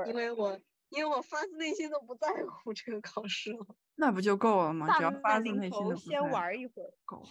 [0.07, 0.59] 因为我
[0.91, 2.29] 因为我发自内心的不在
[2.63, 3.67] 乎这个考试了。
[3.95, 4.87] 那不就够了吗？
[4.97, 7.23] 只要发自内心的先玩一会儿够。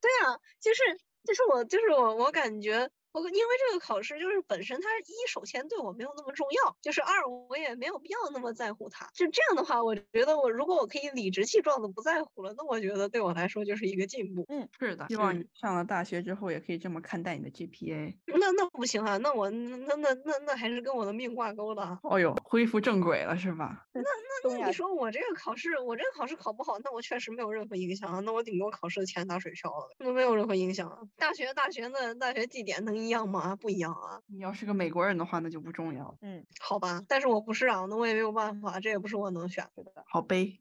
[0.00, 0.82] 对啊，就是
[1.24, 2.90] 就是我就是我我感觉。
[3.16, 9.06] 我因为这个考试就是本身它一首先对我没有那么重要，就是二我也没有必要那么在乎它。
[9.14, 14.44] 就这样的话，我觉得我如果我可以理直气壮的不在乎了，那我觉得对我来说就是一个进步。
[14.50, 15.06] 嗯，是的。
[15.08, 18.14] 希望你上了大学之后也可以这么看待你的 GPA。
[18.26, 21.98] 那那不行啊，那我那那那那还是跟我的命挂钩的。
[22.02, 23.86] 哦呦，恢复正轨了是吧？
[23.94, 24.06] 那那
[24.60, 28.20] 那你说我这个考试，我这个考试考不好，那我确实没有任何影响啊。
[28.20, 30.98] 那我顶多考试的钱打水漂了，那没有任何影响啊。
[31.16, 33.05] 大学大学的大学绩点能。
[33.06, 33.56] 一样吗？
[33.56, 34.20] 不一样啊！
[34.26, 36.16] 你要是个美国人的话，那就不重要。
[36.20, 40.04] 嗯，好吧，但是我不是啊，那我也没有办法，这也不是我能选择的。
[40.08, 40.58] 好悲。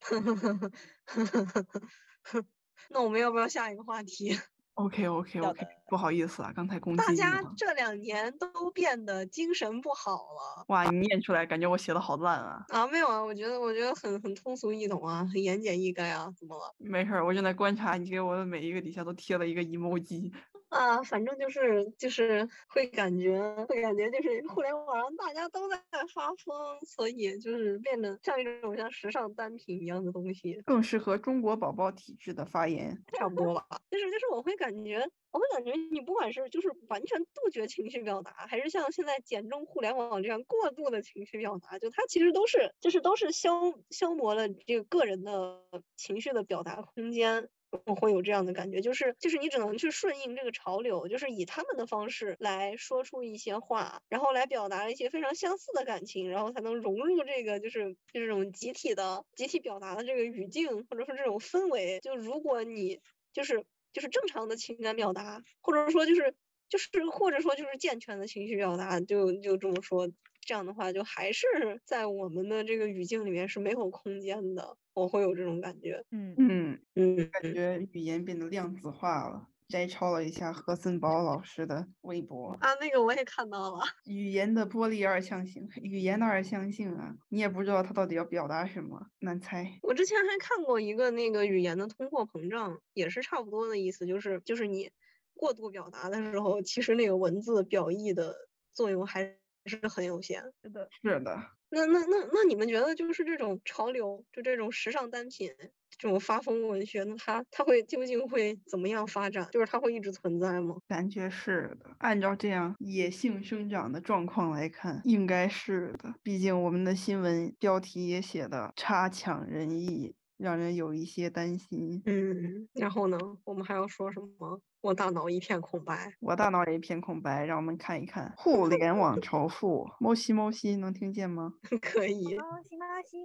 [2.89, 4.37] 那我们要不要下一个话题
[4.75, 10.65] ？OK OK OK，不好意思啊，刚才攻击大家这两年都变得精神不好了。
[10.67, 12.63] 哇，你念出来，感觉我写的好烂啊！
[12.69, 16.75] 啊，没有啊，我觉得我觉得很很通俗易懂啊，很言简意赅啊，怎么了？
[16.77, 20.31] 没事儿，我正在观察你给我的每一个底下都贴了一个 emoji。
[20.75, 25.81] 啊，反正就是就是会感觉会感觉就是互联网上大家都在
[26.13, 33.65] 发疯，所以就是变得像一种像时尚单品一样的东西，更适合中国宝宝体质的发言，差不多吧。
[33.89, 45.63] 就是就是我会感觉我会感觉你不管是就是完全杜绝情绪表达，还是像现在简中互联网这样过度的情绪表达，就它其实都是就是都是消消磨了这个个人的
[45.95, 47.47] 情绪的表达空间。
[47.85, 61.99] 我会有这样的感觉，就是就是你只能去顺应这个潮流，就是以他们的方式来说出一些话，然后来表达一些非常相似的感情，然后才能融入这个就是这种集体的集体表达的这个语境，或者说这种氛围。
[62.01, 62.99] 就如果你
[63.33, 66.33] 就是就是正常的情感表达，或者说就是
[66.69, 70.09] 就是或者说就是健全的情绪表达，就就这么说。
[70.47, 71.47] 这样的话，就还是
[71.85, 74.77] 在我们的这个语境里面是没有空间的。
[74.95, 76.03] 我会有这种感觉。
[76.11, 79.47] 嗯嗯嗯，感觉语言变得量子化了。
[79.67, 83.81] 摘抄了一下何森堡老师的微博啊，那个我也看到了。
[84.05, 89.79] 语言的玻璃二象性，语言的二象性啊，你也不知道他到底要表达什么，难猜。
[89.81, 94.91] 我之前还看过一个那个语言的通货膨胀，也是差不多的意思，就是就是你
[95.33, 98.35] 过度表达的时候，其实那个文字表意的
[98.71, 99.37] 作用还。
[99.67, 101.35] 是很有限，是的，是的。
[101.69, 105.49] 那那那那你们觉得就是这种潮流，就这种时尚单品，
[105.97, 109.47] 这种发疯文学，那它它会究竟会怎么样发展？
[109.51, 110.75] 就是它会一直存在吗？
[110.87, 111.95] 感觉是的。
[111.99, 116.13] 按照这样野性生长的状况来看，应该是的。
[116.21, 120.13] 毕竟我们的新闻标题也写的差强人意。
[120.37, 122.01] 让人有一些担心。
[122.05, 123.17] 嗯，然后呢？
[123.43, 124.59] 我们还要说什么？
[124.81, 126.13] 我大脑一片空白。
[126.21, 127.45] 我大脑也一片空白。
[127.45, 129.87] 让我们看一看互联网仇富。
[129.99, 131.53] 猫西猫西，能听见吗？
[131.81, 132.35] 可以。
[132.35, 133.17] 猫西猫西，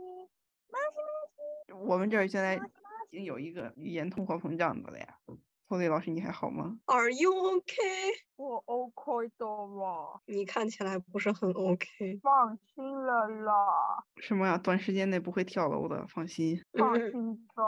[0.68, 0.96] 猫西
[1.68, 1.84] 猫西。
[1.86, 2.60] 我们这儿现在已
[3.10, 5.18] 经有一个语言通货膨胀的了呀。
[5.70, 7.72] 后磊老师，你还好吗？Are you OK？
[8.34, 10.20] 我 OK 的了。
[10.26, 12.18] 你看起来不是很 OK。
[12.20, 13.54] 放心了啦。
[14.16, 14.58] 什么呀？
[14.58, 16.60] 短时间内不会跳楼的，放心。
[16.72, 17.62] 放心的，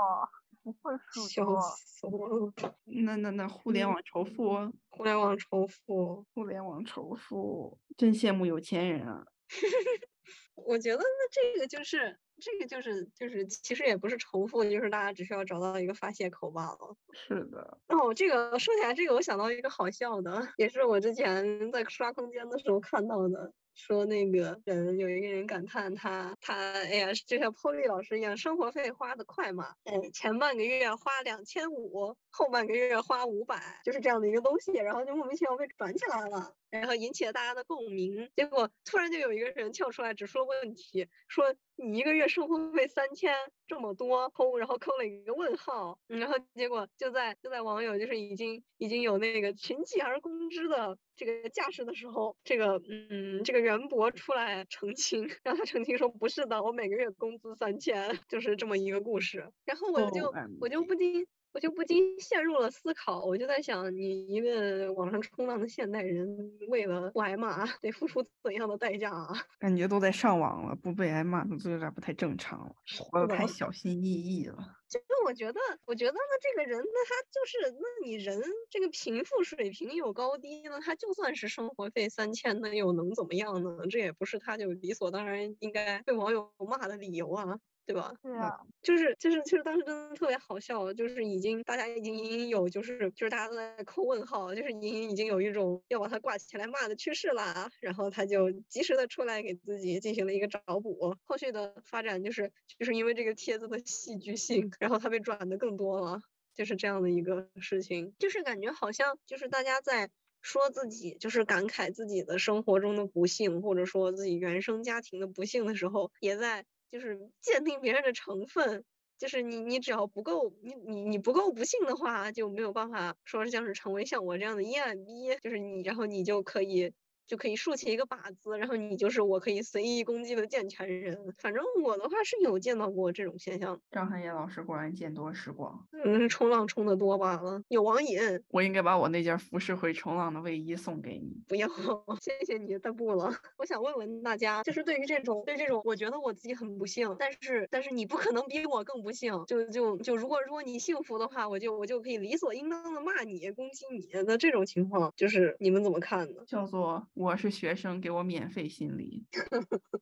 [0.64, 1.28] 不会死的。
[1.28, 2.53] 笑死我了。
[2.86, 9.24] 那那那互联网仇富，互联网仇富，互联网仇富，真羡慕有钱人啊。
[10.55, 16.97] 我觉得那这个就是这个就是就是其实也不是重复，就是大家只需要找到一个发泄口罢了。
[17.12, 17.79] 是的。
[17.89, 23.53] 哦，这个说起来这个，我想到一个好笑的，也是我之前在刷空间的时候看到的。
[23.75, 38.30] 说那个人有一个人感叹他他哎呀，就像 Polly 老师一样，生活费花的快嘛，哎，前半个月花两千五，后半个月花五百，就是这样的一个东西，然后就莫名其妙被转起来了，然后引起了大家的共鸣。
[38.35, 43.35] 结果突然就有一个人跳出来指出了问题，说你一个月生活费三千
[43.66, 50.99] 这么多，扣，然后扣了一个问号，然后结果就在就在网友就是已经已经有那个群起而攻之的。
[51.14, 59.53] 这个架势的时候，这个嗯，这个袁博出来澄清，让他澄清说不是的，我每个月工资三千，就是这么一个故事。
[59.66, 66.26] 然后我就我就不禁我就不禁陷入了思考，我就在想，你一个网上冲浪的现代人，
[66.68, 69.28] 为了不挨骂，得付出怎样的代价啊？
[69.61, 74.57] 感觉都在上网了，不被挨骂，都有点不太正常了，活得太小心翼翼了。
[74.88, 83.78] 就我觉得，我觉得那这个人，那他就是，那你人这个贫富水平有高低呢，他就算是生活费三千，那又能怎么样呢？
[83.90, 87.59] 这也不是他就理所当然应该被网友骂的理由啊。
[87.85, 88.14] 对吧？
[88.22, 97.70] 对啊，就是就是，就是当时真的特别好笑，就是已经大家已经隐隐有，就是就是大家都在扣问号，就是隐隐已经有一种要把他挂起来骂的趋势了。
[97.80, 101.16] 然后他就及时的出来给自己进行了一个找补。
[101.24, 106.20] 后续的发展就是就是因为这个帖子的戏剧性，然后他被转的更多了，
[106.55, 108.14] 就是这样的一个事情。
[108.18, 110.09] 就是感觉好像就是大家在
[110.41, 116.64] 说自己，就是感慨自己的生活中的不幸，或者说自己原生家庭的不幸的时候，也在。
[116.93, 118.84] 就是鉴定别人的成分，
[119.18, 126.93] 就是你你只要不够你你你不够不幸的话，就没有办法说像是成为像我这样的阴暗逼，就是你然后你就可以。
[127.27, 131.16] 就可以竖起一个靶子，然后你就是我可以随意攻击的健全人。
[131.39, 133.81] 反正我的话是有见到过这种现象。
[133.91, 138.18] 张涵野老师果然见多识广，嗯，冲浪冲的多罢了，有网瘾。
[138.51, 141.43] 我应该把我那件浮世绘冲浪的卫衣送给你。
[141.49, 141.68] 不要，
[142.20, 143.33] 谢谢你，但不了。
[143.59, 149.33] 我想问问大家，就是对于这种对这种，我觉得我自己很不幸，但是但是你不可能比我更不幸。
[149.47, 154.09] 就就就如果如果你幸福的话，我就我就可以理所应当的骂你、攻击你。
[154.27, 156.43] 那这种情况，就是你们怎么看呢？
[156.47, 157.07] 叫做。
[157.14, 159.26] 我是学生，给我免费心理。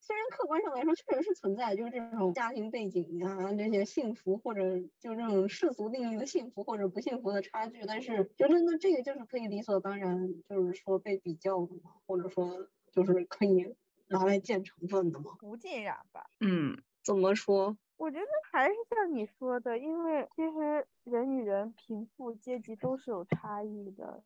[0.00, 4.62] 虽然客观上来说确实是存在，就是这种家庭背景啊，这些幸福或者
[4.98, 13.74] 就这种世俗定义的幸福或者不幸福的差距，但是觉得那这个就是可以理所当然，就是说被比较的嘛，或者说就是可以
[14.08, 15.36] 拿来建成分的嘛。
[15.38, 16.30] 不尽然吧？
[16.40, 17.76] 嗯，怎么说？
[17.98, 24.22] 我觉得还是像你说的，因为其实人与人贫富阶级都是有差异的。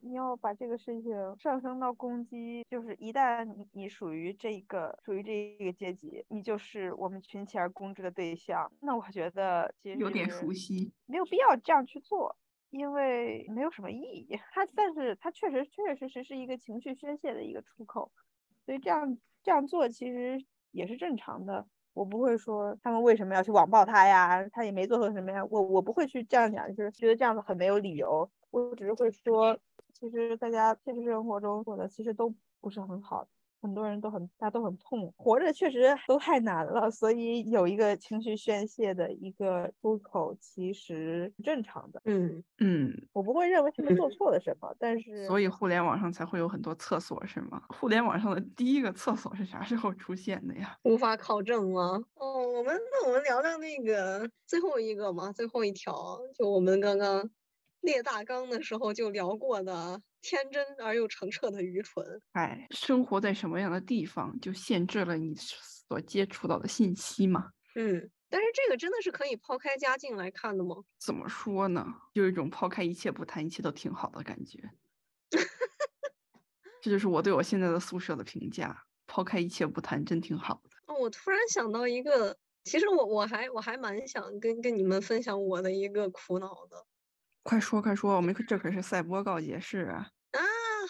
[0.00, 8.70] 你要把这个事情上升到攻击，就是一旦你你属于这个属于这个阶级，你就是我们群起而攻之的对象。
[8.80, 12.36] 那我觉得其实有点熟悉，没有必要这样去做，
[12.70, 14.38] 因为没有什么意义。
[14.52, 18.12] 它但是它确实确确实实是一个情绪宣泄的一个出口，
[18.64, 20.38] 所以这样这样做其实
[20.70, 21.66] 也是正常的。
[21.94, 28.30] 我不会说他们为什么要去网暴他呀，他也没做错什么呀，我我不会去这样讲，就是觉得这样子很没有理由。
[28.50, 29.58] 我只是会说。
[29.98, 33.26] 其实大家现实生活中过的其实都不是很好，
[33.62, 42.02] 很多人都很大家都很痛，活着确实都太难了，所以有一个情绪宣泄的一个出口其实正常的。
[42.04, 47.62] 嗯嗯，我不会认为他们做错了什么，但是所以互联网上才会有很多厕所是吗？
[47.70, 50.76] 互联网上的第一个厕所是啥时候出现的呀？
[50.84, 52.04] 无法考证吗？
[52.14, 57.30] 哦，我们那我们聊聊那个最后一个嘛，最后一条就我们刚刚。
[57.80, 62.20] 列大纲的时候就聊过的天真而又澄澈的愚蠢。
[62.32, 67.50] 哎，生活在什么样的地方，就限制了你所接触到的信息嘛。
[67.74, 70.76] 嗯，但是这个真的是可以抛开家境来看的吗？
[70.98, 71.86] 怎么说呢？
[72.14, 74.58] 有一种抛开一切不谈，一切都挺好的感觉。
[76.82, 80.70] 这就是我对我现在的宿舍的评价：抛开一切不谈，真挺好的。
[80.86, 86.86] 哦，我突然想到一个，其实我我还我还蛮想跟跟你们分享我的一个苦恼的。
[87.46, 90.10] 快说快说，我们这可是赛博告解室啊！
[90.32, 90.40] 啊，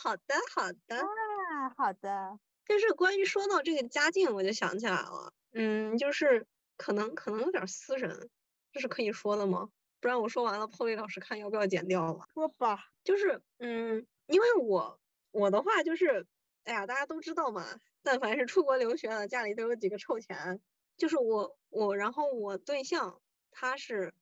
[0.02, 2.38] 好的好的啊，好的。
[2.64, 6.46] 就是关于说到这个家境，我就想起来了，嗯，就是
[6.78, 8.30] 可能可能有点私人，
[8.72, 9.68] 这是可以说的吗？
[10.00, 12.26] 不然我说完了，破位老师看要不要剪掉了。
[12.32, 14.98] 说吧，就是嗯，因为我
[15.32, 16.26] 我的话就是，
[16.64, 17.66] 哎呀，大家都知道嘛，
[18.02, 20.58] 但凡是出国留学的，家里都有几个臭钱。
[20.96, 24.14] 就是我我，然后我对象他是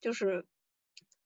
[0.00, 0.44] 就是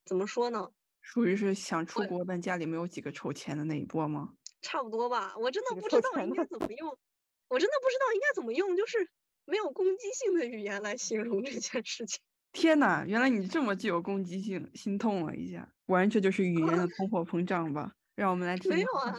[0.05, 0.71] 怎么说呢？
[1.01, 4.35] 属于是想出国，但家里没有几个筹钱的那一波吗？
[4.63, 6.99] 差不多吧，我真的不知道应该怎么用，
[7.49, 9.09] 我真的不知道应该怎么用，就是
[9.45, 12.21] 没有攻击性的语言来形容这件事情。
[12.53, 15.73] 天呐，原来你这么具有攻击性，心痛了一下。
[15.87, 17.93] 果然这就是语言的 通货膨胀吧？
[18.17, 18.71] 让我们来听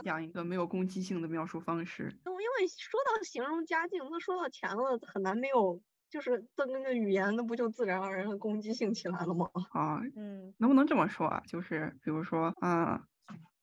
[0.04, 2.04] 讲一个没有攻击性的描述方式。
[2.26, 5.82] 因为说到形容家境，那说到钱了，很难没有。
[6.12, 9.50] 就是这那个语言，那不就自然而然的攻击性起来了吗？
[9.72, 11.42] 啊，嗯，能不能这么说啊？
[11.48, 13.02] 就是比如说，啊，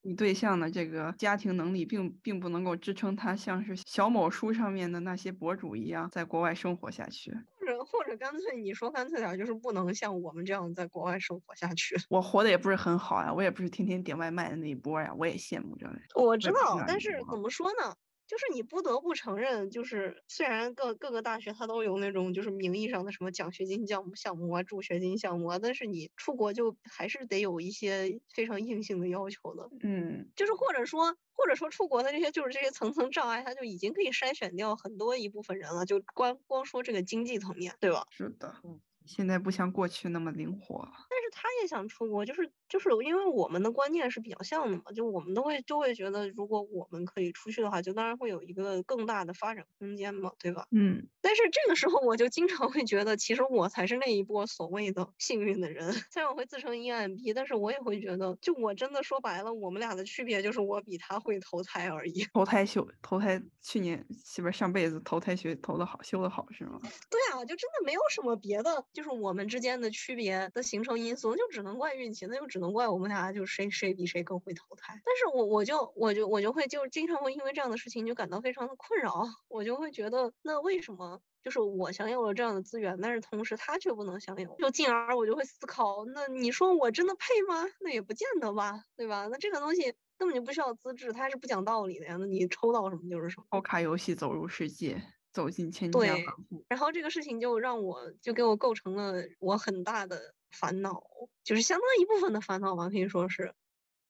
[0.02, 7.32] 你对象的这个家庭能力，并并不能够支撑他像是小某书上面的那些博主一样，在国外生活下去。
[7.60, 11.96] 或者或者干脆你说干脆点，就是不能像我们这样在国外生活下去。
[12.08, 15.90] 我活的也不是很好呀，我也不是天天点外卖的那一波呀，我也羡慕着。
[16.14, 17.94] 我知道，但是怎么说呢？
[18.28, 29.68] 就是你不得不承认，就是虽然各各个大学它都有那种就是名义上的什么奖学金项目项目啊、助学金项目啊，但是你出国就还是得有一些非常硬性的要求的。
[29.82, 35.86] 嗯，就是或者说或者说出国的这些就是这些层层障碍，它就已经可以筛选掉很多一部分人了。
[35.86, 38.04] 就光光说这个经济层面，对吧？
[38.10, 38.54] 是的。
[38.64, 38.80] 嗯。
[39.08, 50.66] 现在不像过去那么灵活了，但是他也想出国，就是就是因为我们的观念是比较像的嘛，就我们都会就会觉得，如果我们可以出去的话，就当然会有一个更大的发展空间嘛，对吧？
[50.70, 51.08] 嗯。
[51.20, 55.92] 但是这个时候我就经常会觉得，其实我才是那一波所谓的幸运的人。
[56.12, 62.24] 虽然我会自称 EMB，但是我也会觉得，就我真的说白了，我们俩的区别就是我比他会投胎而已。
[62.32, 66.78] 投胎修投胎，去年媳妇上辈子投胎学投的好，修的好是吗？
[67.10, 68.84] 对啊，就真的没有什么别的。
[68.98, 75.00] 就是我们之间的区别的形成因素，就只能怪运气，那就只能怪我们俩，就谁谁比谁更会投胎。
[75.04, 84.56] 但是我我就我就我就会就经常会因为这样的事情就感到非常的困扰，我就会觉得那为什么就是我享有了这样的资源，但是同时他却不能享有？
[84.58, 87.70] 就进而我就会思考，那你说我真的配吗？
[87.78, 89.28] 那也不见得吧，对吧？
[89.30, 92.16] 那这个东西根本就不需要资质，它是不讲道理的呀。
[92.18, 93.46] 那你抽到什么就是什么。
[93.52, 95.00] 抽卡游戏走入世界。
[95.32, 101.02] 走进千家万户，然后这个事情就让我就给我构成了我很大的烦恼，
[101.44, 103.54] 就是相当一部分的烦恼吧，可以说是，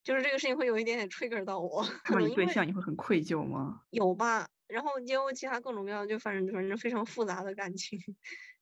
[0.02, 1.84] 就是这个事情会有一点点 trigger 到我。
[2.04, 3.82] 可能对象你会很愧疚吗？
[3.90, 7.98] 有吧，然后也有其他各种各样，就反正反正非常复杂的感情。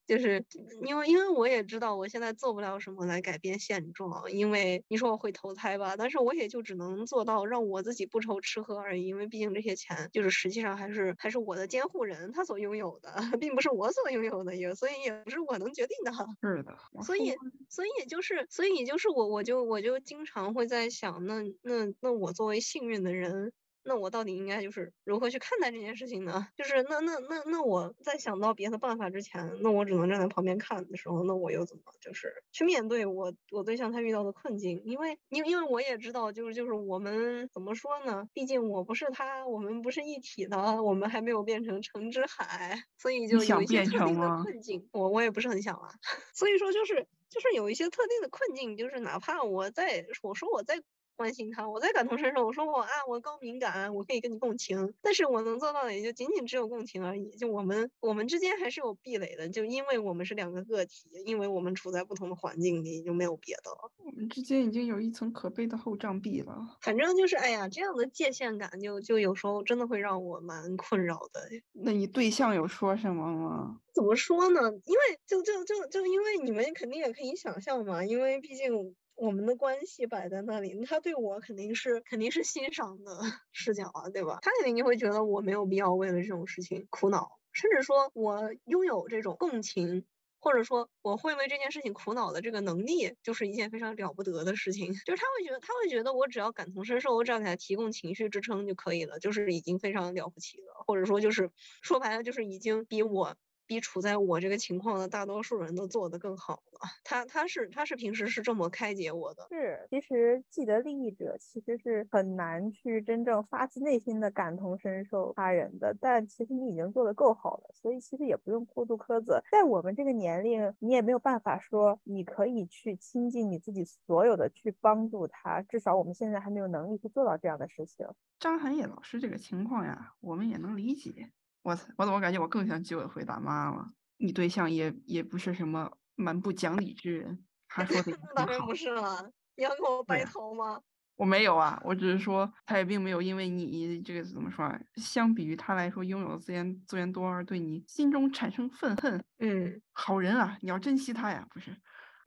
[0.07, 0.43] 就是
[0.85, 16.11] 因为，因为我也知道我现在做不了什么来改变现状，因为你说我会投胎吧，但是我也就只能做到让我自己不愁吃喝而已，因为毕竟这些钱就是实际上还是还是我的监护人他所拥有的， 并不是我所拥有的，也所以也不是我能决定的。
[16.41, 17.35] 是的，所以
[17.69, 23.51] 所以就是，所以就是我我就我就经常会在想，那那那我作为幸运的人。
[23.87, 26.49] 那我到底应该就是如何去看待这件事情呢？
[26.57, 34.81] 就是那那那那我在想到别的办法之前，那我只能站在旁边看的时候，那我又怎么就是去面对我我对象他遇到的困境？
[34.83, 38.27] 因为因因为我也知道，就是就是我们怎么说呢？
[38.33, 44.89] 毕竟我不是他，我们不是一体的，我们还没有变成橙之海，所以就有一些特定的困境。
[44.91, 45.89] 我我也不是很想啊，
[46.35, 50.83] 所以说就是就是有一些特定的困境，就是哪怕我在我说我在。
[51.17, 52.45] 关心他，我在感同身受。
[52.45, 57.31] 我说我啊，我高敏感，我可以跟你共情，但是我能做到的也就仅仅只有共情而已。
[57.31, 63.91] 就我们我们之间还是有壁垒的，就因为我们是两个个体，因为我们处在不同的环境里，就没有别的了。
[63.97, 66.77] 我们之间已经有一层可悲的厚障壁了。
[66.81, 71.41] 反正就是，哎呀，这样的界限感，就就有时候真的会让我蛮困扰的。
[71.73, 73.81] 那你对象有说什么吗？
[73.93, 74.61] 怎么说呢？
[74.85, 78.95] 因为就就就就因为你们肯定也可以想象嘛，因为毕竟。
[79.17, 83.19] 我们的关系摆在那里，他对我肯定是肯定是欣赏的
[83.51, 84.37] 视角啊，对吧？
[84.43, 90.05] 他肯定就会觉得我没有必要为了这种事情苦恼，甚至说我拥有这种共情，
[90.39, 94.93] 或者说我会为这件事情苦恼的这个能力，就是一件非常了不得的事情。
[95.07, 101.49] 就是他会觉得，他会觉得我只要感同身受，我只要给他提供情绪支撑就可以了，就是已经非常了不起了，或者说就是
[101.81, 103.35] 说白了，就是已经比我。
[103.67, 106.79] 比处在我这个情况的大多数人都做得更好了。
[107.03, 109.43] 他他是他是平时是这么开解我的。
[109.49, 115.95] 是，其实既得利益者其实是很难去真正发自内心的感同身受他人的。
[116.01, 119.41] 但其实你已经做得够好了，所以其实也不用过度苛责。
[119.51, 125.61] 在我们这个年龄，你也没有办法说你可以去倾尽你自己所有的去帮助他。
[125.61, 128.05] 至少我们现在还没有能力去做到这样的事情。
[128.39, 131.31] 张涵野老师这个情况呀，我们也能理解。
[131.67, 133.91] 我我怎么感觉我更像居委会大妈了？
[134.15, 140.81] 你对象也也不是什么蛮不讲理之人，他说的 当然不是了，你要跟我白头吗？
[141.17, 149.21] 我没有啊，我只是说他也并没有因为你这个怎么说啊，相比于他来说拥有的资源资源多而对你心中产生愤恨。
[149.39, 151.75] 嗯，好人啊，你要珍惜他呀，不是？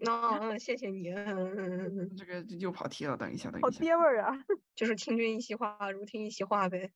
[0.01, 1.05] 那谢谢你。
[2.17, 3.67] 这个又跑题了，等一下，等一下。
[3.67, 4.35] 好爹味儿啊！
[4.77, 6.93] 就是听君一席话，如听一席话呗。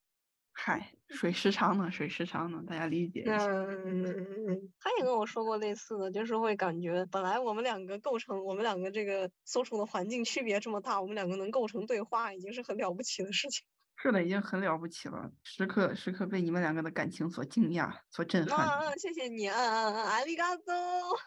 [0.57, 1.91] 嗨，水时长呢？
[1.91, 2.63] 水时长呢？
[2.67, 3.47] 大家理解一下。
[3.49, 13.65] 嗯，他也跟我说过类似的，就是会感觉本来我们两个构成，我们两个这个所处的环境区别这么大，我们两个能构成对话，已经是很了不起的事情。
[14.05, 18.69] 是的，已经很了不起了，时刻时刻被你们两个的感情所惊讶、所震撼。
[18.69, 20.75] 嗯嗯，谢谢你啊，阿里嘎多。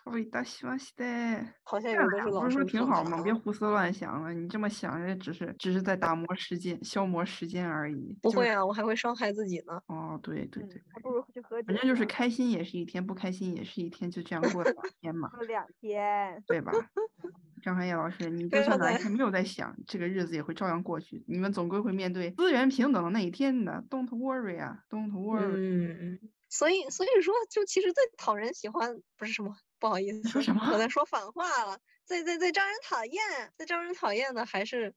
[0.05, 1.05] 我大希望是的。
[1.63, 3.19] 好像有都是老不是说挺好吗？
[3.23, 8.15] 别胡思乱想了，你这么想也只是只是在打磨时间、消磨时间而已。
[8.21, 9.82] 不会啊，我还会伤害自己呢。
[9.88, 11.65] 哦，对对对，还不如去喝酒。
[11.65, 15.30] 反正就是开心也是一天，不开心也是一天，就这样过两天嘛。
[15.30, 16.43] 过两天。
[16.45, 16.71] 对吧？
[17.61, 21.23] 张涵叶老师，你就算哪一天没有在想，这个日子也会照样过去。
[21.27, 23.83] 你们总归会面对资源平等的那一天的。
[23.89, 25.93] Don't worry 啊，Don't worry。
[25.93, 30.69] 嗯，所以所以说，就其实最讨人喜欢不是什么，不好意思，说什么？
[30.73, 31.79] 我在说反话了。
[32.05, 33.21] 最最最招人讨厌，
[33.57, 34.93] 最招人讨厌的还是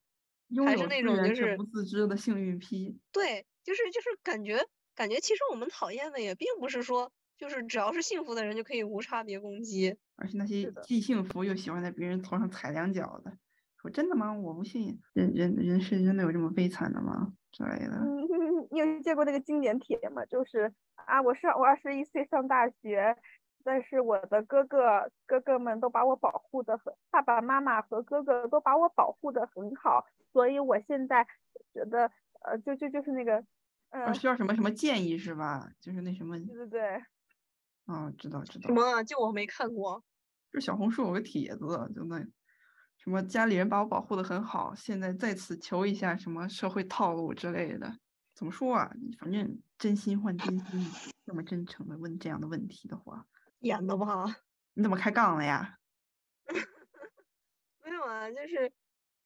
[0.65, 2.97] 还是那种就是不自知的幸运批。
[3.11, 7.11] 对，就是就是感觉感觉，其实我们讨厌的也并不是说。
[7.41, 13.35] 就是只要是幸福的人就可以无差别攻击，而且那些既幸福又喜欢在别人头上踩两脚的，
[13.81, 14.31] 说真的吗？
[14.31, 17.33] 我不信，人人人世真的有这么悲惨的吗？
[17.51, 17.95] 之类的。
[17.95, 20.23] 嗯，你有见过那个经典帖吗？
[20.25, 23.17] 就是啊，我上我二十一岁上大学，
[23.63, 31.25] 但是我的哥哥哥哥们都把我保护的很，爸爸妈妈和哥哥都把我保护的很好，所以我现在
[31.73, 32.11] 觉得
[32.45, 33.43] 呃，就就就是那个，
[33.89, 35.71] 嗯，需要什么什么建议是吧？
[35.79, 36.37] 就是那什么。
[36.37, 37.03] 对对对。
[37.91, 38.67] 啊，知道知道。
[38.67, 39.03] 什么？
[39.03, 40.03] 就我没看过。
[40.51, 41.65] 就小红书有个帖子，
[41.95, 42.19] 就那
[42.97, 47.97] 什么家里人把我保护的很好，现在再次求一下什么社会套路之类的。
[48.33, 48.91] 怎么说啊？
[49.19, 50.91] 反正真心换真心，
[51.25, 53.25] 那么真诚的问这样的问题的话，
[53.59, 54.25] 演的吧？
[54.73, 55.77] 你怎么开杠了呀？
[57.83, 58.71] 没有啊，就是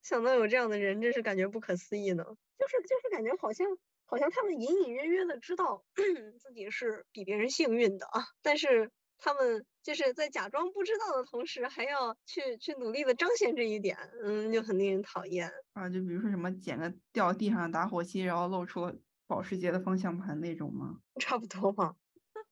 [0.01, 2.23] 想到有这样的人，真是感觉不可思议呢。
[2.57, 3.67] 就是就是感觉好像。
[4.05, 5.83] 好像他们隐隐约约的知道
[6.39, 15.89] 自己是比别人幸运的啊，但是他们就是在假装不知道的同时，还要去去努力的彰显这一点，嗯，就很令人讨厌啊。
[15.89, 18.93] 就比如说什么捡个掉地上的打火机，然后露出
[19.27, 20.99] 保时捷的方向盘那种吗？
[21.19, 21.95] 差不多吧。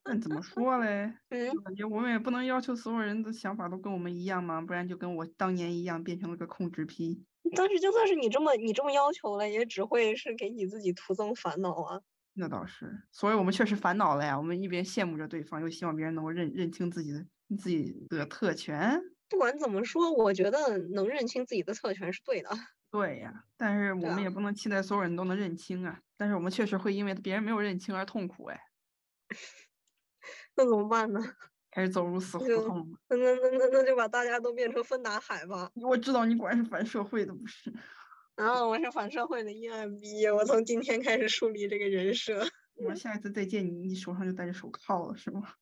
[0.05, 1.13] 那怎么说嘞？
[1.29, 7.23] 嗯，感觉我们也不能要求所有人的想法都跟我们一样嘛，不然就跟我当年一样变成了个控制批。
[7.55, 12.01] 但是就算是你这么你这么要求了，也只会是给你自己徒增烦恼啊。
[12.35, 14.37] 那倒是，所以我们确实烦恼了呀。
[14.37, 17.25] 我们一边羡慕着对方，又希望别人能够认认清自己的
[17.57, 18.99] 自己的特权。
[19.29, 22.49] 不管怎么说，我觉得能认清自己的特权是对的。
[22.91, 25.99] 对呀，但是我们也不能期待所有人都能认清啊。
[26.17, 28.59] 但是我们确实会因为别人没有认清而痛苦哎。
[30.55, 31.19] 那怎么办呢？
[31.71, 35.71] 开始走入死胡同那那那那那就把大家都变成芬达海吧。
[35.73, 37.73] 我知道你果然是反社会的，不是？
[38.35, 42.45] 啊，我是反社会的阴暗逼，我从今天开始树立这个人设。
[42.85, 45.53] 我下一次再见你，你手上就戴着手铐了，是吗？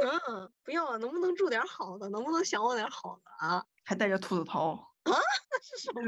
[0.00, 2.08] 嗯，不要啊，能不能住点好的？
[2.10, 3.64] 能不能想我点好的啊？
[3.84, 4.72] 还带着兔子头
[5.04, 5.12] 啊？
[5.12, 6.02] 那是什么？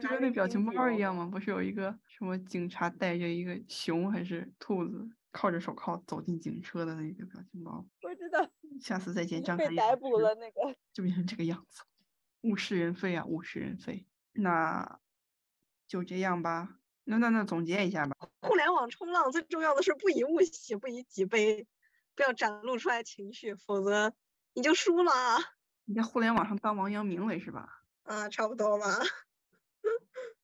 [0.00, 1.28] 就跟那表情包一样吗？
[1.30, 5.08] 不是有一个什么警察带着一个熊还是兔子？
[5.38, 8.50] 靠着手铐走进警车的那个表情包，我知道。
[8.82, 11.84] 下次再见，张被逮捕了，那个就变成这个样子，
[12.42, 14.08] 物是人非啊，物是人非。
[14.32, 14.98] 那
[15.86, 18.16] 就这样吧，那那那总结一下吧。
[18.40, 21.68] 互联网冲浪最重要的是不以物喜，不以己悲，
[22.16, 24.12] 不要展露出来情绪，否则
[24.54, 25.12] 你就输了。
[25.84, 27.84] 你在互联网上当王阳明了是吧？
[28.02, 28.86] 啊，差不多吧。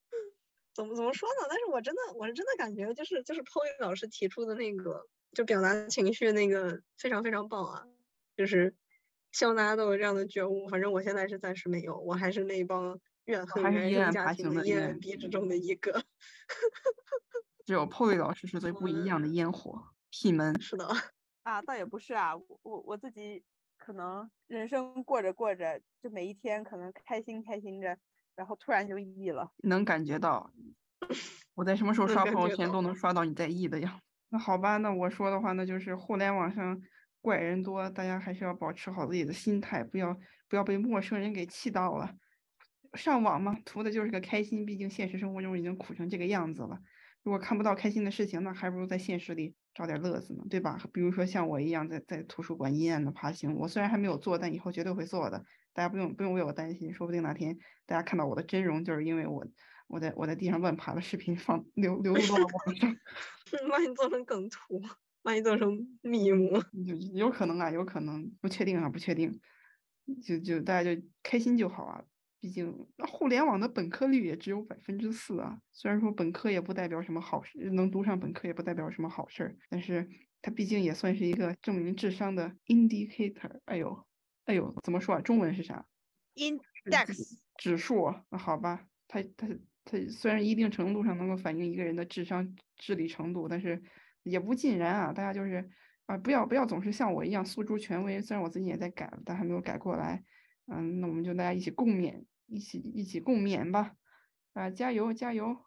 [0.75, 1.47] 怎么怎么说呢？
[1.49, 7.87] 但是我真的，我是真的感觉，就是就是 p o y 老师提出的那个，就表达情绪那个非常非常棒啊！
[8.35, 8.75] 就是
[9.31, 10.67] 希望大家都有这样的觉悟。
[10.67, 16.03] 反正我现在是暂时没有，我还是那帮怨恨原生家庭的阴暗逼之中的一个。
[17.65, 20.61] 只有 p o y 老师是最不一样的烟火，屁门。
[20.61, 20.87] 是的。
[21.43, 23.43] 啊，倒也不是啊，我我我自己
[23.77, 27.97] 可能人生过着过着，就每一天可能开心开心着。
[28.35, 30.51] 然后突然就 E 了，能感觉到，
[31.53, 34.01] 我在什么时候刷朋友圈都能刷到你在 E 的样子。
[34.29, 36.81] 那好吧，那我说的话，那就是互联网上
[37.21, 40.17] 怪人多，大家还是要保持好自己的心态，不要
[40.47, 42.13] 不要被陌生人给气到了。
[42.93, 46.79] 上网嘛，图的就是个开心，毕竟现实生活中已经苦成这个样子了。
[47.25, 50.79] 如果看不到开心的事情，那还不如在现实里找点乐子呢，对吧？
[50.93, 55.43] 比如说像我一样在在图书馆阴暗的爬行，我虽然还没有做，但以后绝对会做的。
[55.73, 57.57] 大家不用不用为我担心，说不定哪天
[57.87, 59.47] 大家看到我的真容，就是因为我
[59.87, 62.95] 我在我在地上乱爬的视频放流流入到了网上，
[63.71, 64.79] 把你做成梗图，
[65.23, 69.39] 把你做成密模，就有可能啊，有可能，不确定啊，不确定，
[70.23, 72.03] 就就大家就开心就好啊。
[72.45, 80.07] 毕竟互联网的本科率也只有百分之四啊，虽然说本科也不代表什么好事，能读上本科也不代表什么好事儿，但是
[80.43, 83.61] 它毕竟也算是一个证明智商的 indicator。
[83.65, 84.05] 哎呦。
[84.45, 85.21] 哎呦，怎么说啊？
[85.21, 85.87] 中文是啥
[86.35, 88.13] ？index 指数。
[88.29, 89.47] 那好吧，它它
[89.83, 93.81] 它虽然一定程度上能够反映一个人的智商智力程度，但是
[94.21, 95.11] 也不尽然啊。
[95.11, 95.67] 大家就是
[96.05, 98.21] 啊，不要不要总是像我一样诉诸权威。
[98.21, 100.23] 虽然我最近也在改，但还没有改过来。
[100.67, 103.93] 嗯，那我们就大家一起共勉，一起一起共勉吧。
[104.53, 105.57] 啊，加油加油！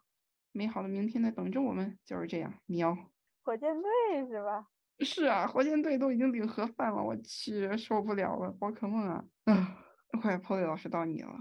[0.52, 1.98] 美好的明天在等着我们。
[2.04, 2.96] 就是这样，喵。
[3.42, 4.66] 火箭队是吧？
[5.00, 9.24] 是啊，火箭队都已经领盒饭了，我去受不了了，宝可梦啊！
[9.44, 9.78] 啊，
[10.20, 11.34] 快，Polly 老师到你了，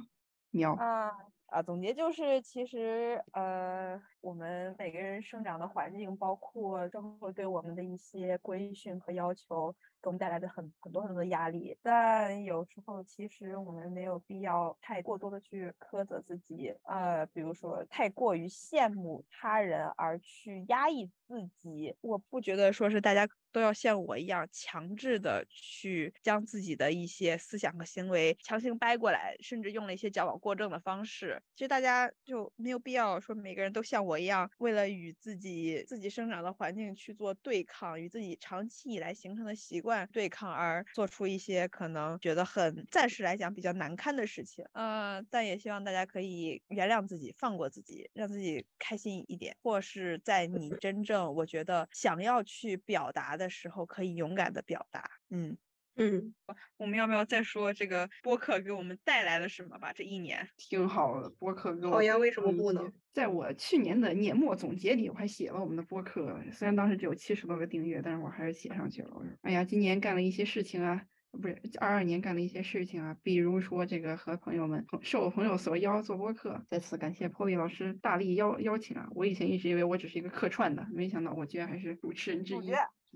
[0.51, 0.73] 喵。
[0.75, 1.11] 啊
[1.47, 9.73] 啊，总结就是，其实呃，我们每个人生长的环境，包括社会对我们的一些规训和要求。
[9.99, 21.95] 给我们带来的很很多很多的压力，但有时候其实我们没有必要太过多的去苛责自己，呃，比如说太过于羡慕他人而去压抑自己。
[22.01, 31.41] 我不觉得说是大家都要像我一样强制的去将自己的一些思想和行为强行掰过来，甚至用了一些矫枉过正的方式。
[31.55, 40.07] 其实大家就没有必要说每个人都像我一样，为了与自己自己生长的环境去做对抗，与自己长期以来形成的习惯。
[40.11, 55.57] 对抗而做出一些可能觉得很暂时来讲比较难堪的事情，呃，但也希望大家可以原谅自己，放过自己，让自己开心一点，或是在你真正我觉得想要去表达的时候，可以勇敢的表达，嗯。
[55.97, 56.33] 嗯，
[56.77, 59.91] 我们要不要再说这个播客给我们带来了什么吧？
[59.93, 61.91] 这一年挺好的，播客给我。
[61.91, 62.81] 好呀，为什么不呢？
[63.11, 66.39] 在我去年的年末总结里，我还写了我们的播客。
[66.51, 69.09] 虽然当时只有七十多个订阅，但是我还是写上去了。
[69.15, 79.09] 我说，哎呀，今年干了一些事情啊，不是二二年干了一些事情啊，比如说这个和朋友们受我朋友所邀做播客，再次感谢 Polly 老师大力邀邀请啊！
[79.15, 82.71] 我以前一直以为我只是一个客串的，没想到我居然还是主持人之一，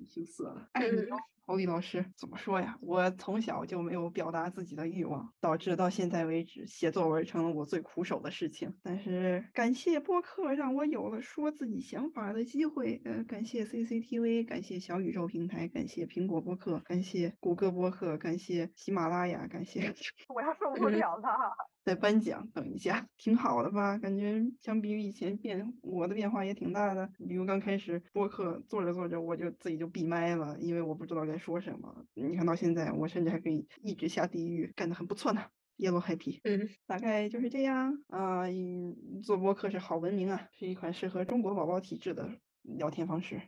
[0.08, 1.18] 羞涩了，爱你哦。
[1.46, 2.78] 欧丽老师怎么说呀？
[2.82, 8.74] 我从小就没有表达自己的欲望，导致到现在为止写作文成了我最苦手的事情。
[8.84, 13.02] 但是感谢播客，让我有了说自己想法的机会。
[13.04, 19.94] 呃，感谢 CCTV，感谢小宇宙平台，感谢苹果播客，感谢谷歌播客，感谢喜马拉雅，感谢。
[20.34, 21.28] 我要受不了了。
[21.84, 23.98] 在颁奖，等一下，挺好的吧？
[23.98, 27.10] 感觉相比于以前变，我的变化也挺大的。
[27.28, 32.06] 比如刚开始播客做着做着，我就自己就闭麦了，因为我不知道该说什么。
[32.14, 35.46] 你看到现在，我甚至还可以一直下地狱，干得很不错呢。
[35.78, 38.44] Yellow Happy，嗯，大概就是这样啊。
[39.24, 43.42] 做播客是好文明啊，是一款适合中国宝宝体质的聊天方式。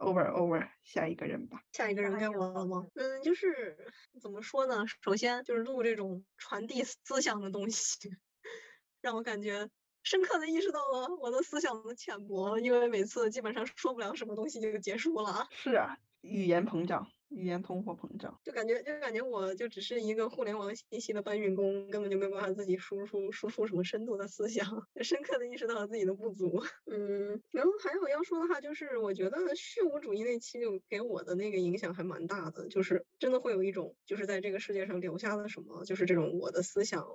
[0.00, 1.62] over over，下一个人吧。
[1.72, 2.86] 下一个人该我了吗？
[2.94, 3.76] 嗯，就是
[4.20, 4.84] 怎么说呢？
[5.02, 8.10] 首先就是录这种传递思想的东西，
[9.00, 9.70] 让我感觉
[10.06, 15.48] 深刻的意识到了我的思想的浅薄，因为每次基本上说不了什么东西就结束了。
[15.50, 17.10] 是啊，语言膨胀。
[17.28, 26.62] 语言通货膨胀，就感觉就感觉我就只是一个互联网信息的搬运工，根本就没有办法自己输出输出什么深度的思想， 就深刻的意识到了自己的不足。
[26.86, 37.06] 嗯，然后还有要说的话，就是我觉得虚无主义那期就给我的那个影响还蛮大的，就是真的会有一种就是在这个世界上留下了什么，就是这种我的思想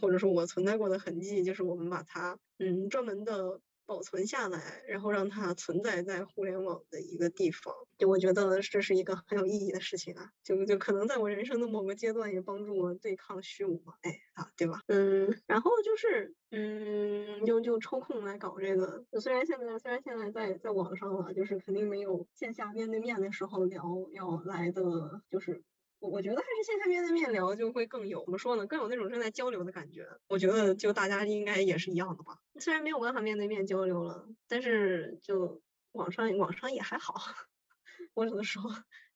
[0.00, 3.60] 或者说我存在过的痕迹，就是我们把它嗯专门的。
[3.92, 14.80] 保存下来，然后让它存在在互联网的一个地方，就我觉得这是一个很有意义的事情啊，就就可能在我人生的某个阶段也帮助我对抗虚无嘛，哎啊，对吧？
[14.86, 25.62] 嗯，然后就是嗯，就就抽空来搞这个，虽然现在虽然现在在在网上了，就是肯定没有线下面对面的时候聊要来的就是。
[26.02, 30.04] 我我觉得还是线下面对面聊就会更有怎么说呢，更有那种正在交流的感觉。
[30.26, 32.38] 我觉得就大家应该也是一样的吧。
[32.58, 37.14] 虽然没有办法面对面交流了，但是就网上网上也还好。
[38.14, 38.62] 我只能说，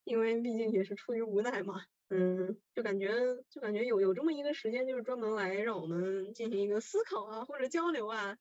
[0.05, 1.83] 因为毕竟也是出于无奈嘛。
[2.09, 3.11] 嗯，就感觉
[3.51, 8.39] 就感觉有有这么一个时间，就是专门来让我们进行一个思考啊，或者交流啊，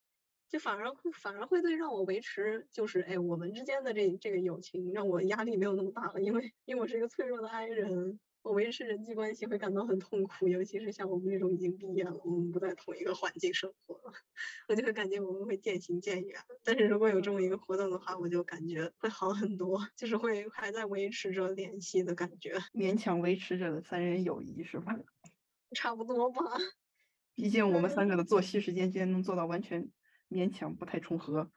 [0.50, 6.22] 就反而反而会对让我维持就是哎我们之间的这这个友情，让我压力没有那么大了。
[6.22, 8.20] 因为因为我是一个脆弱的 I 人。
[8.46, 14.14] 我维持人际关系会感到很痛苦，尤其是像我们这种已经毕业了，我们不在同一个环境生活了，
[14.70, 16.40] 我就会感觉我们会渐行渐远。
[16.64, 24.96] 但是如果有这么一个活动的话，我就感觉会好很多，就是会还在维持着联系的感觉，勉强维持着的三人友谊是吧？
[25.76, 26.42] 差不多吧。
[27.34, 29.90] 毕竟我们三个的作息时间居然能做到完全
[30.30, 31.50] 勉强不太重合。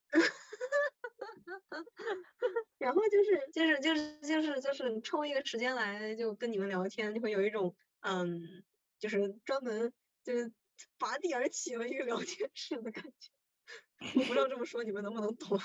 [2.79, 8.65] 然后就是就是就是就是就是抽一个时间来就跟你们聊天，就会有一种嗯，
[9.01, 10.53] 就是专门就是
[10.97, 13.31] 拔地而起的一个聊天室的感觉。
[14.15, 15.59] 我不知道这么说你们能不能懂？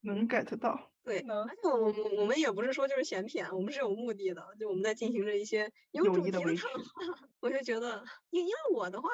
[0.00, 0.92] 能 get 到。
[1.04, 1.44] 对，能。
[1.44, 6.68] 而且我我我们也不是说就是闲谝，我们是有目的的，就我们在进行着一些有主题的谈话。
[7.38, 9.08] 我就觉得，因因为我的话，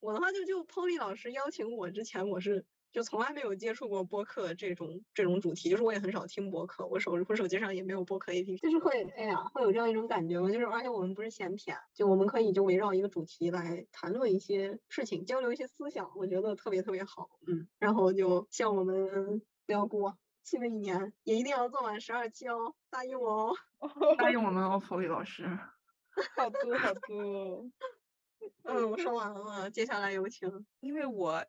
[0.00, 2.66] 我的话就就 Polly 老师邀请我之前，我是。
[2.96, 10.48] 就从来没有接触过播客这种这种主题，就是我也很少听播客，我手我手机上也没有播客 APP，就是会哎呀，会有这样一种感觉吗？
[10.50, 25.44] 就是而且我们不是闲谝，就我们可以就围绕一个主题来谈论一些事情，交流一些思想，我觉得特别特别好，嗯，然后就像我们辽过新的一年也一定要做满十二期哦，答应我哦， 答应我们哦，福利老师，
[26.34, 27.00] 好的好的，
[28.64, 31.44] 嗯，我说完了，接下来有请，因为我。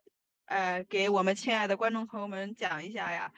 [0.48, 3.30] 呃，给我们亲爱的观众朋友们讲一下呀。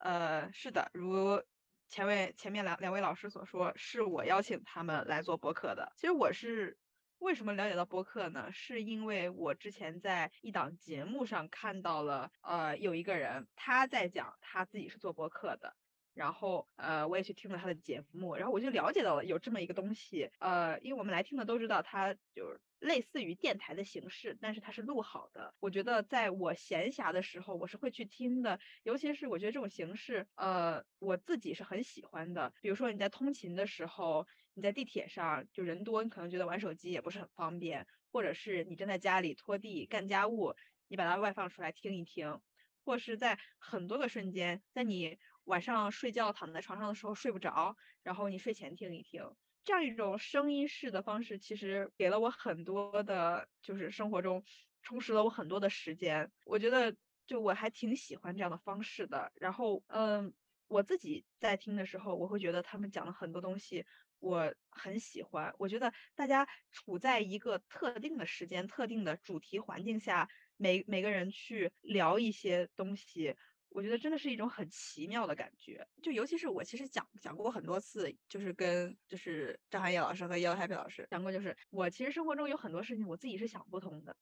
[0.00, 1.42] 呃，是的，如
[1.88, 5.90] 前位前面两两位老师所说，是我邀请他们来做播客的。
[5.96, 6.76] 其实我是
[7.20, 8.52] 为什么了解到播客呢？
[8.52, 15.74] 是因为我之前在一档节目上看到了，呃，有一个人他在讲他自己是做播客的。
[16.12, 25.54] 然后，呃，我也去听了他的节目，然后我就了解到了有这么一个东西，呃，因为我们来听的都知道，他就是类似于电台的形式，但是它是录好的。
[25.60, 32.52] 我觉得在我闲暇的时候，我是会去听的，尤其是我觉得这种形式，呃，我自己是很喜欢的。
[32.60, 40.54] 比如说你在通勤的时候，你在地铁上就人多，你可能觉得玩手机也不是很方便，或者是你正在家里拖地干家务，
[40.88, 42.40] 你把它外放出来听一听，
[42.84, 45.18] 或是在很多个瞬间，在你。
[45.44, 49.22] 晚上睡觉躺在床上的时候睡不着，然后你睡前听一听，
[49.64, 54.42] 这样一种声音式的方式，其实给了我很多的，就是生活中
[54.82, 56.30] 充实了我很多的时间。
[56.44, 56.94] 我觉得
[57.26, 59.30] 就我还挺喜欢这样的方式的。
[59.34, 60.32] 然后，嗯，
[60.68, 63.84] 我自己在听的时候，我会觉得他们讲了很多东西，
[64.20, 65.52] 我很喜欢。
[65.58, 73.36] 我觉得大家处在一个特定的时间、特定的主题环境下，每每个人去聊一些东西。
[73.70, 84.16] 我觉得真的是一种很奇妙的感觉，就尤其是我其实讲讲过很多次，就是跟就是张涵叶老师和 Yellow Happy 老师讲过，就是我其实生活中有很多事情我自己是想不通的，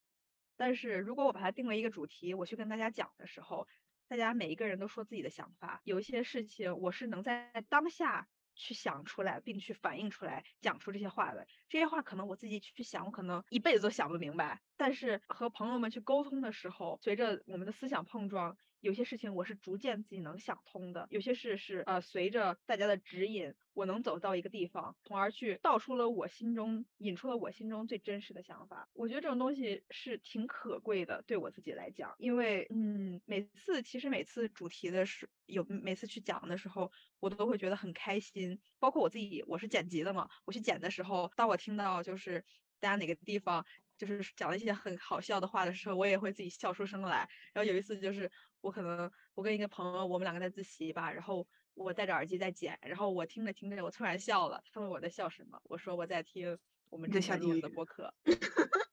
[0.56, 3.66] 但是如果我把它定为一个主题，我去跟大家讲的时候，
[4.08, 11.46] 大家每一个人都说自己的想法，有一些事情我是能在当下去想出来，并去反映出来，讲出这些话的。
[11.68, 18.56] 这些话可能我自己去想，我可能一辈子都想不明白，但是和朋友们去沟通的时候，随着我们的思想碰撞。
[18.80, 28.88] 有些事情我是逐渐自己能想通的，有些事是呃随着大家的指引，我能走到一个地方，从而去道出了我心中引出了我心中最真实的想法。
[28.92, 38.60] 我觉得这种东西是挺可贵的，对我自己来讲，因为嗯每次其实每次主题的时有每次去讲的时候，我都会觉得很开心。
[38.78, 42.44] 包括我自己，我是剪辑的嘛，我去剪的时候，当我听到就是
[42.78, 43.64] 大家哪个地方
[43.96, 47.28] 就是讲了一些很好笑的话的时候，我也会自己笑出声来。
[47.52, 48.30] 然后有一次就是。
[48.62, 54.60] 我可能我跟一个朋友，我们两个在自习吧，然后我戴着耳机在剪，然后我听着听着，我突然笑了。
[54.72, 58.12] 他问我在笑什么，我说我在听我们之前录的播客。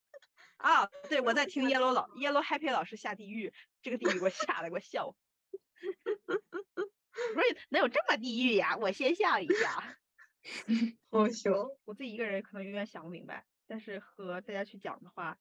[0.57, 3.51] 啊，对，我在听 Yellow 老 Yellow Happy 老师下地狱，
[3.81, 5.15] 这个地狱给我吓得给我笑。
[7.33, 8.77] 不是能有这么地狱呀？
[8.77, 9.97] 我先笑一下。
[11.09, 11.51] 好笑。
[11.85, 15.37] 我自己一个人可能永远想不明白，但是和大家去讲的话，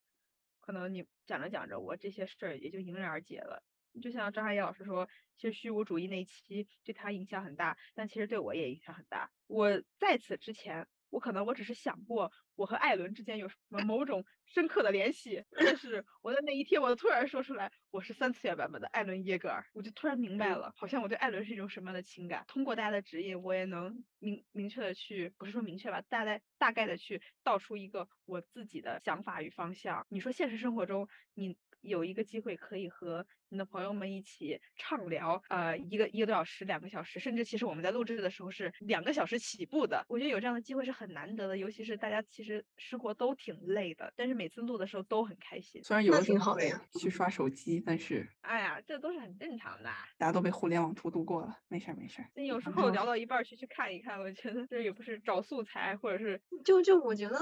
[0.60, 3.62] 可能你讲着讲着，我这些事儿也就迎刃而解了。
[4.00, 5.06] 就像张海燕老师说，
[5.36, 9.30] 其实虚无主义那一期对他影响很大，但其实对我也影响很大。
[9.46, 22.44] 我在此之前，我可能我只是想过我和艾伦之间有什么某种深刻的联系，但是我在那一天，我突然说出来我是三次元版本的艾伦耶格尔，我就突然明白了，好像我对艾伦是一种什么样的情感。
[22.48, 30.06] 通过大家的指引，我也能明明确的去，不是说明确吧，大概大概的去道出一个我自己的想法与方向。
[30.08, 31.58] 你说现实生活中你。
[31.83, 40.05] 有一个机会可以和你的朋友们一起畅聊，呃，一个一个多小时、两个小时，甚至其实我们在录制的时候是两个小时起步的。
[40.09, 45.83] 我觉得有这样的机会是很难得的，尤其是大家其实生活都挺累的，但是每次录的时候都很开心。
[45.85, 46.57] 虽然有的时候
[46.99, 49.91] 去刷手机，但是哎呀，这都是很正常的。
[50.16, 52.30] 大家都被互联网荼毒过了，没事儿没事儿。
[52.43, 57.39] 有时候聊到一半去去看一看，我觉得这也不是找素材，或者是就就我觉得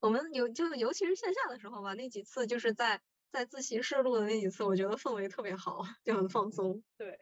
[0.00, 3.00] 我们有就尤其是线下的时候吧，那几次就是在。
[3.30, 6.82] 在自习室录的那几次，我觉得氛围特别好，就很放松。
[6.96, 7.18] 对，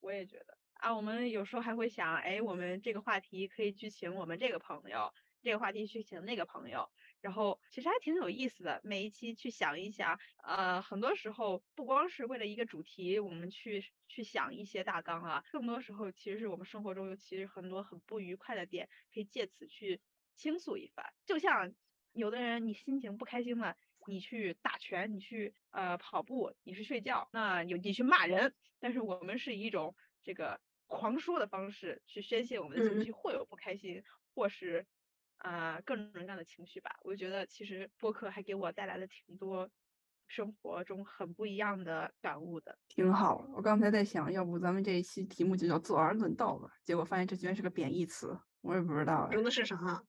[0.00, 5.12] 我也觉得啊，我们有时候还会想，哎，我们这个话题可以去请我们这个朋友，
[5.42, 6.90] 这个话题去请那个朋友。
[7.22, 20.00] 然后其实还挺有意思的，每一期去想一想，呃，很多时候不光是为了一个主题，我们去去想一些大纲啊，更多时候其实是我们生活中有其实很多很不愉快的点，可以借此去
[20.34, 21.12] 倾诉一番。
[21.26, 21.74] 就像
[22.12, 23.76] 有的人你心情不开心了，
[24.10, 34.02] 你去打拳，你去呃跑步，你是睡觉，那有你去骂人，但是我们是以一种这个狂说的方式去宣泄我们的情绪，或有不开心，
[34.34, 34.86] 或是。
[35.42, 39.70] 啊，各种各样的情绪吧，我就觉得其实播客还给我带来了挺多
[40.28, 43.48] 生活中很不一样的感悟的，挺好。
[43.54, 46.70] 我刚才在想，要不咱们这一期题目就叫“坐而论道”吧？
[46.84, 49.30] 结果发现这居然是个贬义词，我也不知道。
[49.32, 50.04] 用的是啥？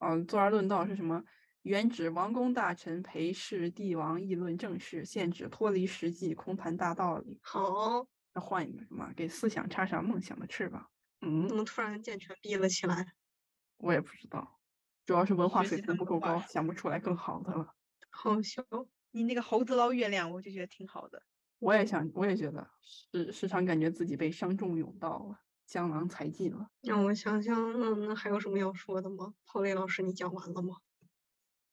[0.00, 1.24] 嗯，“坐而论道”是什么？
[1.64, 7.40] 原指王公大臣陪侍帝王议论政事，现指脱离实际空谈大道理。
[7.40, 9.10] 好，那换一个什么？
[9.16, 10.86] 给思想插上梦想的翅膀。
[11.22, 13.14] 嗯，怎么突然健全闭了起来？
[13.78, 14.60] 我也不知道。
[15.06, 17.66] 主要是文化水平不够高，想不出来更好的了。
[18.12, 18.62] 好笑，
[19.12, 21.22] 你那个猴子捞月亮，我就觉得挺好的。
[21.60, 26.68] 我也想，我也觉得，时时常感觉自己被伤仲永到了，江郎才尽了。
[26.82, 29.32] 让我想想，那那还有什么要说的吗？
[29.44, 30.76] 郝磊老师，你讲完了吗？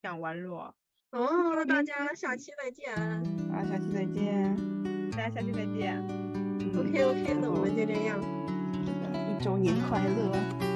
[0.02, 0.74] 讲完了。
[1.12, 2.96] 哦，那大家下期再见。
[2.96, 4.56] 啊，下期再见。
[5.12, 6.02] 大家下期再见。
[6.76, 8.20] OK OK，那我们就这样。
[9.30, 10.71] 一周年快乐。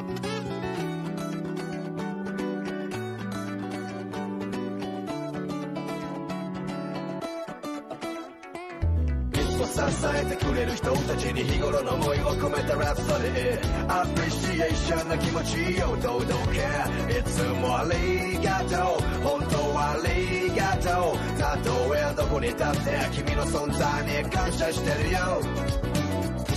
[9.63, 9.81] 支
[10.13, 25.19] えてくれる人たちに日頃の思いを込めたラプソディアプリシエーションな気持ちを届けいつもありがとう本当はありがとうたとえどこに立って君の存在に感謝してるよ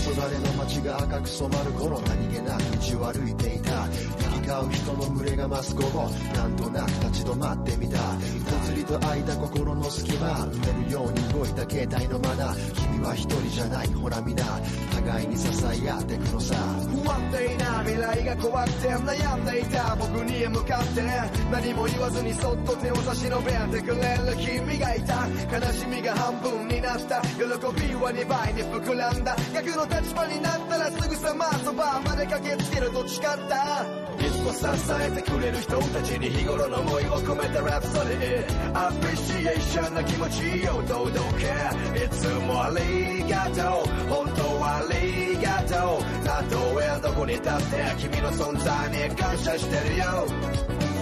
[0.08, 3.82] 黄昏の街が赤く染まる頃何気なく道を歩いていた。
[3.82, 7.98] 行き交う人の群れが増す午後なんとなく立ち止まってみた。
[8.74, 14.44] りと開いた心の隙間埋めるように動いた携帯のマナー君は一人じゃないほら皆
[14.94, 16.54] 互いに支え合ってくのさ。
[16.54, 21.02] 不安定な未来が怖くて悩んでいた僕に向かって
[21.50, 25.26] 何も言わずにそっと手を差し伸べてくれる君がいた。
[25.26, 27.22] 悲しみが半分になった。
[27.22, 29.36] 喜びは2倍に膨らんだ。
[29.54, 32.88] 逆の立場になったらすぐさまそばまで駆けつける。
[32.90, 33.97] と誓った
[34.38, 34.62] いつも支
[35.02, 42.04] えてくれる人たちに日頃の思いを込めたラプソディアプリシエーションな気持ちを届け。
[42.04, 44.08] いつもありがとう。
[44.08, 50.04] 本当はありがとうたとえどこに立って君の存在に感謝してるよ。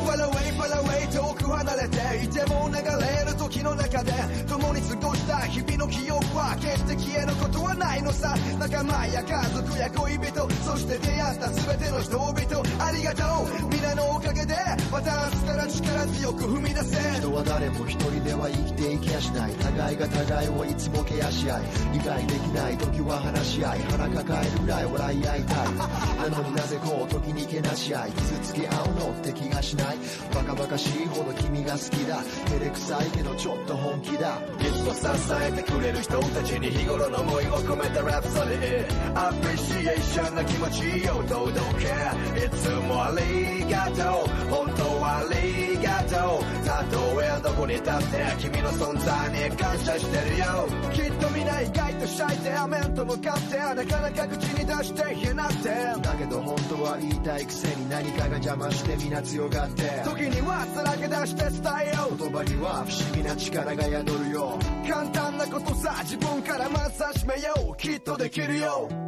[0.06, 4.12] Far away, far away 遠く離れていても流れる時の中で
[4.48, 8.34] 共に過ごした日々の記憶は決して消えることはないのさ。
[8.58, 14.54] 仲間や家族や恋人そして出会った全ての人々ありがとう皆のおかげで
[14.90, 24.56] また明日から力強く踏み出せ人は誰も一人では生きていけやしない互いが互いをいつもケアし合い理解できない時は話し合い腹抱える。
[24.66, 25.74] ぐらい笑い合いたい
[26.30, 29.96] なのになぜこう時にけなし合い傷つけ合うのって気がしない
[30.34, 34.38] バカバカしいほど君が好きだ照れくさいけど ちょっと本気だ。
[34.58, 35.06] きっと支
[35.40, 44.28] えてくれる人たちに日頃の思いを込めたラプソディアプリシエーションな気持ちを届けいつもありがとう。
[44.50, 45.35] 本当はありがとう。
[47.36, 55.68] たとえどこに立って君の存在に感謝してるよきっと皆意外とシャイで面と向かってなかなか口に出して言えなくて
[56.02, 64.58] だけど本当は言いたいくせに何かが邪魔して皆強がって時にはさらけ出して伝えよう言葉には不思議な力が宿るよ
[64.88, 69.05] 簡単なことさ自分からまず始めようきっとできるよ。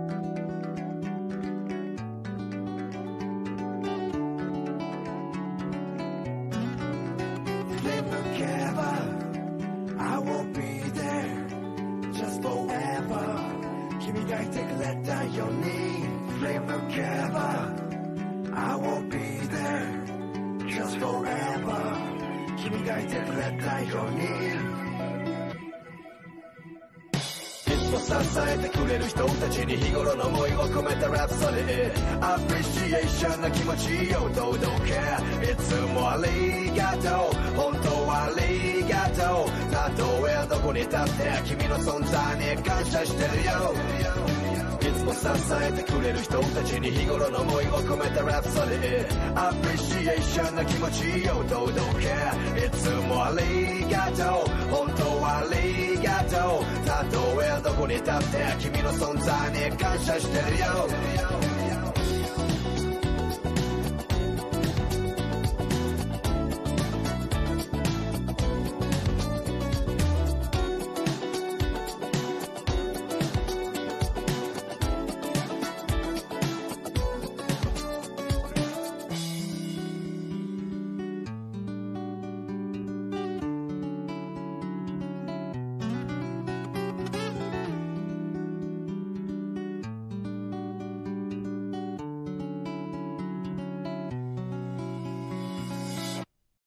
[28.46, 37.38] えてくれる人たちに日頃の思いを込めたラプソディアプリシエーションな気持ちを届けいつもありがとう。
[37.56, 39.72] 本当はありがとう。
[39.72, 44.37] たとえどこに立って君の存在に感謝してるよ。
[45.12, 45.26] 支
[45.62, 52.66] えてくれる人たちに日頃の思いを込めたラプソディアプリシエーションな気持ちを届け。
[52.66, 54.74] いつもありがとう。
[54.74, 56.86] 本当はありがとう。
[56.86, 61.47] たとえどこに立って君の存在に感謝してるよ。